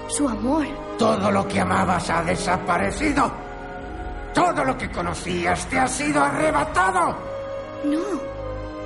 [0.09, 0.67] su amor.
[0.99, 3.33] Todo lo que amabas ha desaparecido.
[4.35, 7.17] Todo lo que conocías te ha sido arrebatado.
[7.85, 8.21] No,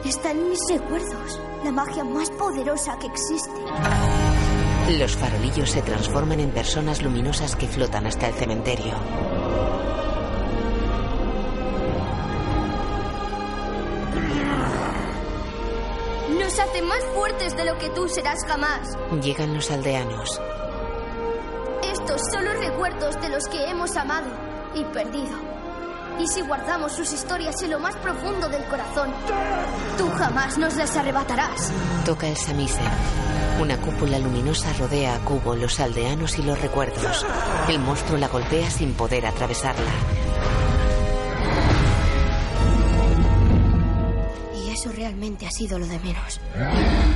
[0.04, 3.60] está en mis recuerdos, la magia más poderosa que existe.
[4.98, 8.94] Los farolillos se transforman en personas luminosas que flotan hasta el cementerio.
[16.38, 18.88] Nos hace más fuertes de lo que tú serás jamás.
[19.22, 20.40] Llegan los aldeanos.
[21.82, 24.26] Estos son los recuerdos de los que hemos amado
[24.74, 25.54] y perdido.
[26.18, 29.12] Y si guardamos sus historias en lo más profundo del corazón,
[29.98, 31.72] tú jamás nos las arrebatarás.
[32.04, 32.84] Toca el samisen.
[33.60, 37.24] Una cúpula luminosa rodea a Cubo, los aldeanos y los recuerdos.
[37.68, 40.23] El monstruo la golpea sin poder atravesarla.
[44.84, 46.40] Eso realmente ha sido lo de menos.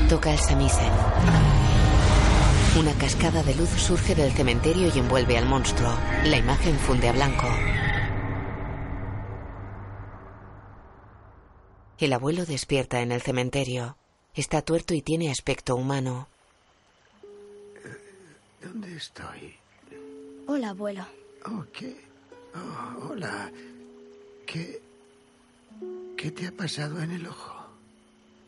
[0.09, 0.91] Toca el samisen.
[2.79, 5.93] Una cascada de luz surge del cementerio y envuelve al monstruo.
[6.25, 7.47] La imagen funde a blanco.
[11.99, 13.99] El abuelo despierta en el cementerio.
[14.35, 16.27] Está tuerto y tiene aspecto humano.
[18.63, 19.57] ¿Dónde estoy?
[20.47, 21.05] Hola, abuelo.
[21.45, 21.95] Oh, ¿qué?
[22.55, 23.53] Oh, hola.
[24.47, 24.81] ¿Qué?
[26.17, 27.58] ¿Qué te ha pasado en el ojo?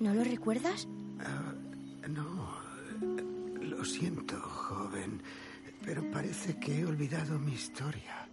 [0.00, 0.86] ¿No lo recuerdas?
[0.86, 2.58] Uh, no.
[3.60, 5.20] Lo siento, joven,
[5.84, 8.26] pero parece que he olvidado mi historia.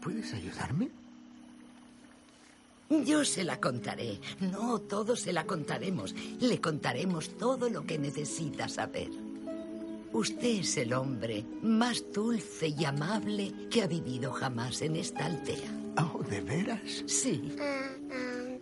[0.00, 0.90] ¿Puedes ayudarme?
[3.04, 4.20] Yo se la contaré.
[4.40, 6.14] No, todos se la contaremos.
[6.40, 9.10] Le contaremos todo lo que necesita saber.
[10.12, 15.70] Usted es el hombre más dulce y amable que ha vivido jamás en esta aldea.
[15.98, 17.04] Oh, ¿de veras?
[17.06, 17.54] Sí.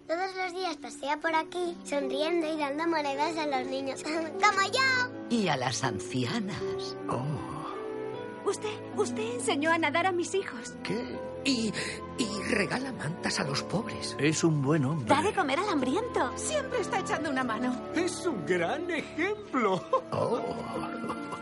[0.08, 4.02] Todos los días pasea por aquí sonriendo y dando monedas a los niños.
[4.04, 5.12] ¡Como yo!
[5.28, 6.96] Y a las ancianas.
[7.10, 8.48] Oh.
[8.48, 10.74] Usted, usted enseñó a nadar a mis hijos.
[10.82, 11.04] ¿Qué?
[11.44, 11.70] Y,
[12.16, 14.16] y regala mantas a los pobres.
[14.18, 15.14] Es un buen hombre.
[15.14, 16.32] Da de comer al hambriento.
[16.36, 17.78] Siempre está echando una mano.
[17.94, 19.84] Es un gran ejemplo.
[20.10, 20.40] Oh,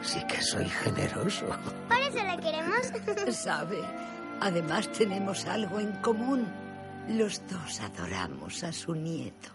[0.02, 1.46] sí que soy generoso.
[1.86, 2.92] Por eso le queremos.
[3.36, 3.80] ¿Sabe?
[4.40, 6.65] Además tenemos algo en común.
[7.08, 9.50] Los dos adoramos a su nieto.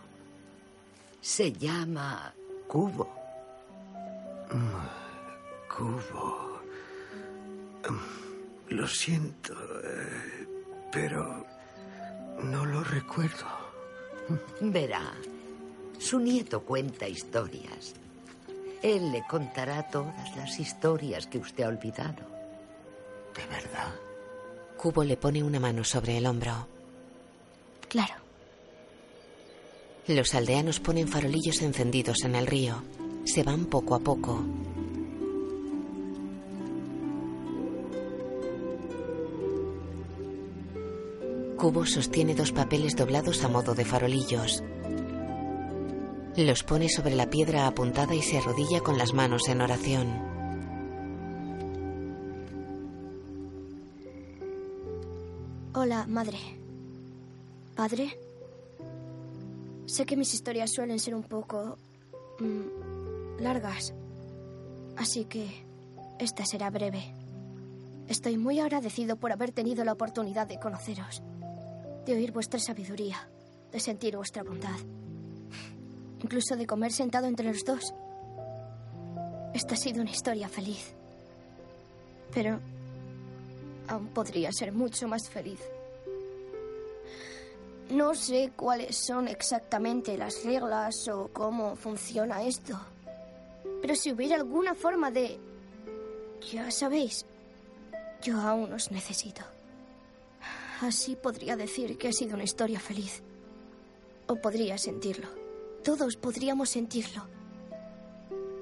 [1.19, 2.33] Se llama
[2.67, 3.13] Cubo.
[5.67, 6.61] Cubo.
[8.69, 9.53] Lo siento,
[10.91, 11.45] pero
[12.41, 13.45] no lo recuerdo.
[14.61, 15.13] Verá,
[15.99, 17.95] su nieto cuenta historias.
[18.81, 22.23] Él le contará todas las historias que usted ha olvidado.
[23.35, 23.93] ¿De verdad?
[24.77, 26.70] Cubo le pone una mano sobre el hombro.
[27.91, 28.13] Claro.
[30.07, 32.84] Los aldeanos ponen farolillos encendidos en el río.
[33.26, 34.45] Se van poco a poco.
[41.57, 44.63] Cubo sostiene dos papeles doblados a modo de farolillos.
[46.38, 50.07] Los pone sobre la piedra apuntada y se arrodilla con las manos en oración.
[55.73, 56.60] Hola, madre.
[57.81, 58.15] ¿Padre?
[59.87, 61.79] Sé que mis historias suelen ser un poco...
[62.37, 63.91] mm, largas.
[64.97, 65.65] Así que
[66.19, 67.11] esta será breve.
[68.07, 71.23] Estoy muy agradecido por haber tenido la oportunidad de conoceros,
[72.05, 73.27] de oír vuestra sabiduría,
[73.71, 74.79] de sentir vuestra bondad,
[76.21, 77.95] incluso de comer sentado entre los dos.
[79.55, 80.93] Esta ha sido una historia feliz.
[82.31, 82.59] Pero
[83.87, 85.59] aún podría ser mucho más feliz.
[87.91, 92.80] No sé cuáles son exactamente las reglas o cómo funciona esto.
[93.81, 95.38] Pero si hubiera alguna forma de...
[96.53, 97.26] Ya sabéis,
[98.23, 99.41] yo aún os necesito.
[100.80, 103.23] Así podría decir que ha sido una historia feliz.
[104.27, 105.27] O podría sentirlo.
[105.84, 107.27] Todos podríamos sentirlo.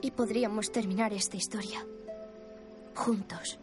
[0.01, 1.85] Y podríamos terminar esta historia.
[2.95, 3.59] Juntos.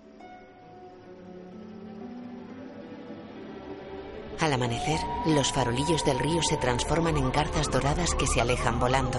[4.38, 9.18] Al amanecer, los farolillos del río se transforman en garzas doradas que se alejan volando.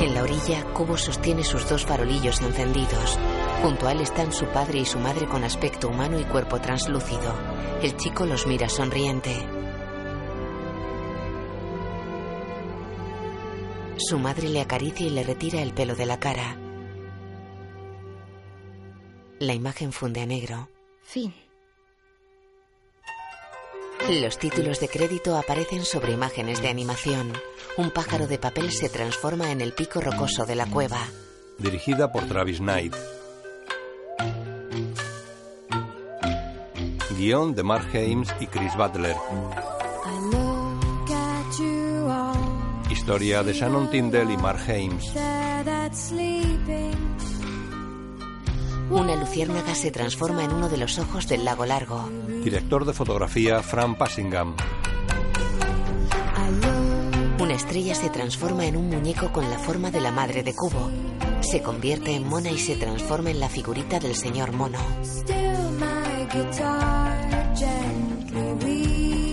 [0.00, 3.18] En la orilla, Cubo sostiene sus dos farolillos encendidos.
[3.62, 7.34] Junto a él están su padre y su madre con aspecto humano y cuerpo translúcido.
[7.82, 9.53] El chico los mira sonriente.
[14.06, 16.58] Su madre le acaricia y le retira el pelo de la cara.
[19.38, 20.68] La imagen funde a negro.
[21.02, 21.32] Fin.
[24.10, 27.32] Los títulos de crédito aparecen sobre imágenes de animación.
[27.78, 31.00] Un pájaro de papel se transforma en el pico rocoso de la cueva.
[31.58, 32.94] Dirigida por Travis Knight.
[37.16, 39.16] Guión de Mark Hames y Chris Butler.
[43.04, 45.12] Historia de Shannon Tyndall y Mark Hames.
[48.88, 52.08] Una luciérnaga se transforma en uno de los ojos del lago largo.
[52.42, 54.56] Director de fotografía Fran Passingham.
[57.38, 60.90] Una estrella se transforma en un muñeco con la forma de la madre de Cubo.
[61.42, 64.78] Se convierte en mona y se transforma en la figurita del señor mono.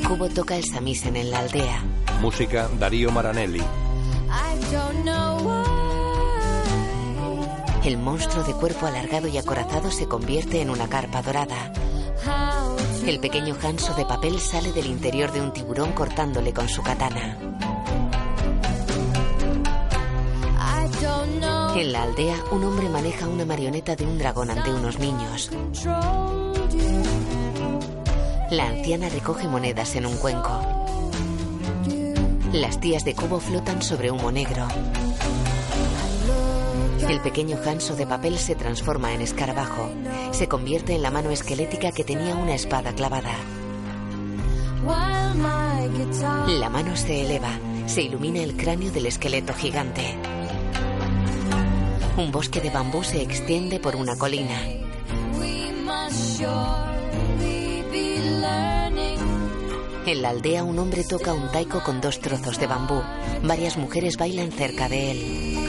[0.10, 2.01] Cubo toca el samisen en la aldea.
[2.22, 3.64] Música Darío Maranelli.
[7.84, 11.74] El monstruo de cuerpo alargado y acorazado se convierte en una carpa dorada.
[13.08, 17.40] El pequeño ganso de papel sale del interior de un tiburón cortándole con su katana.
[21.76, 25.50] En la aldea, un hombre maneja una marioneta de un dragón ante unos niños.
[28.52, 30.81] La anciana recoge monedas en un cuenco.
[32.54, 34.68] Las tías de cubo flotan sobre humo negro.
[37.08, 39.90] El pequeño ganso de papel se transforma en escarabajo.
[40.32, 43.34] Se convierte en la mano esquelética que tenía una espada clavada.
[46.48, 47.58] La mano se eleva.
[47.86, 50.18] Se ilumina el cráneo del esqueleto gigante.
[52.18, 54.60] Un bosque de bambú se extiende por una colina.
[60.04, 63.04] En la aldea un hombre toca un taiko con dos trozos de bambú.
[63.44, 65.62] Varias mujeres bailan cerca de él.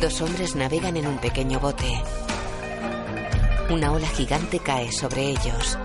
[0.00, 2.02] Dos hombres navegan en un pequeño bote.
[3.68, 5.78] Una ola gigante cae sobre ellos.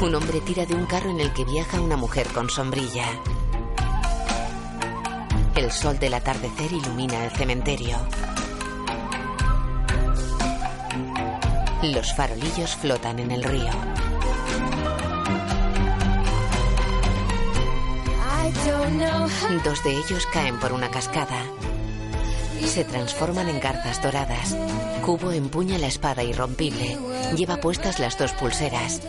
[0.00, 3.04] Un hombre tira de un carro en el que viaja una mujer con sombrilla.
[5.58, 7.96] El sol del atardecer ilumina el cementerio.
[11.82, 13.72] Los farolillos flotan en el río.
[19.64, 21.42] Dos de ellos caen por una cascada.
[22.64, 24.56] Se transforman en garzas doradas.
[25.04, 26.96] Cubo empuña la espada irrompible.
[27.34, 29.00] Lleva puestas las dos pulseras.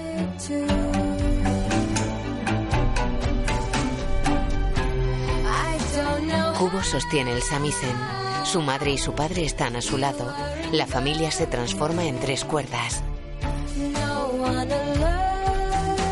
[6.60, 7.96] Cubo sostiene el samisen.
[8.44, 10.36] Su madre y su padre están a su lado.
[10.74, 13.02] La familia se transforma en tres cuerdas.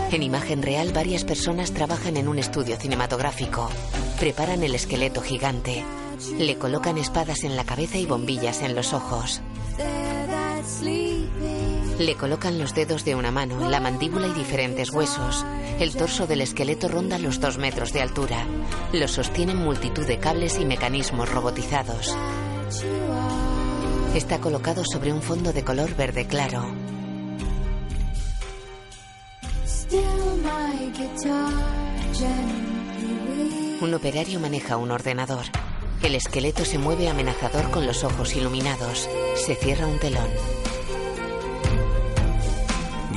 [0.10, 3.70] En imagen real, varias personas trabajan en un estudio cinematográfico.
[4.22, 5.84] Preparan el esqueleto gigante.
[6.38, 9.42] Le colocan espadas en la cabeza y bombillas en los ojos.
[12.00, 15.44] Le colocan los dedos de una mano, la mandíbula y diferentes huesos.
[15.80, 18.46] El torso del esqueleto ronda los dos metros de altura.
[18.94, 22.16] Lo sostienen multitud de cables y mecanismos robotizados.
[24.14, 26.72] Está colocado sobre un fondo de color verde claro.
[33.82, 35.46] Un operario maneja un ordenador.
[36.04, 39.10] El esqueleto se mueve amenazador con los ojos iluminados.
[39.36, 40.28] Se cierra un telón.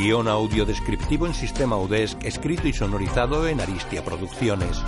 [0.01, 4.83] Guión audio descriptivo en sistema UDESC, escrito y sonorizado en Aristia Producciones.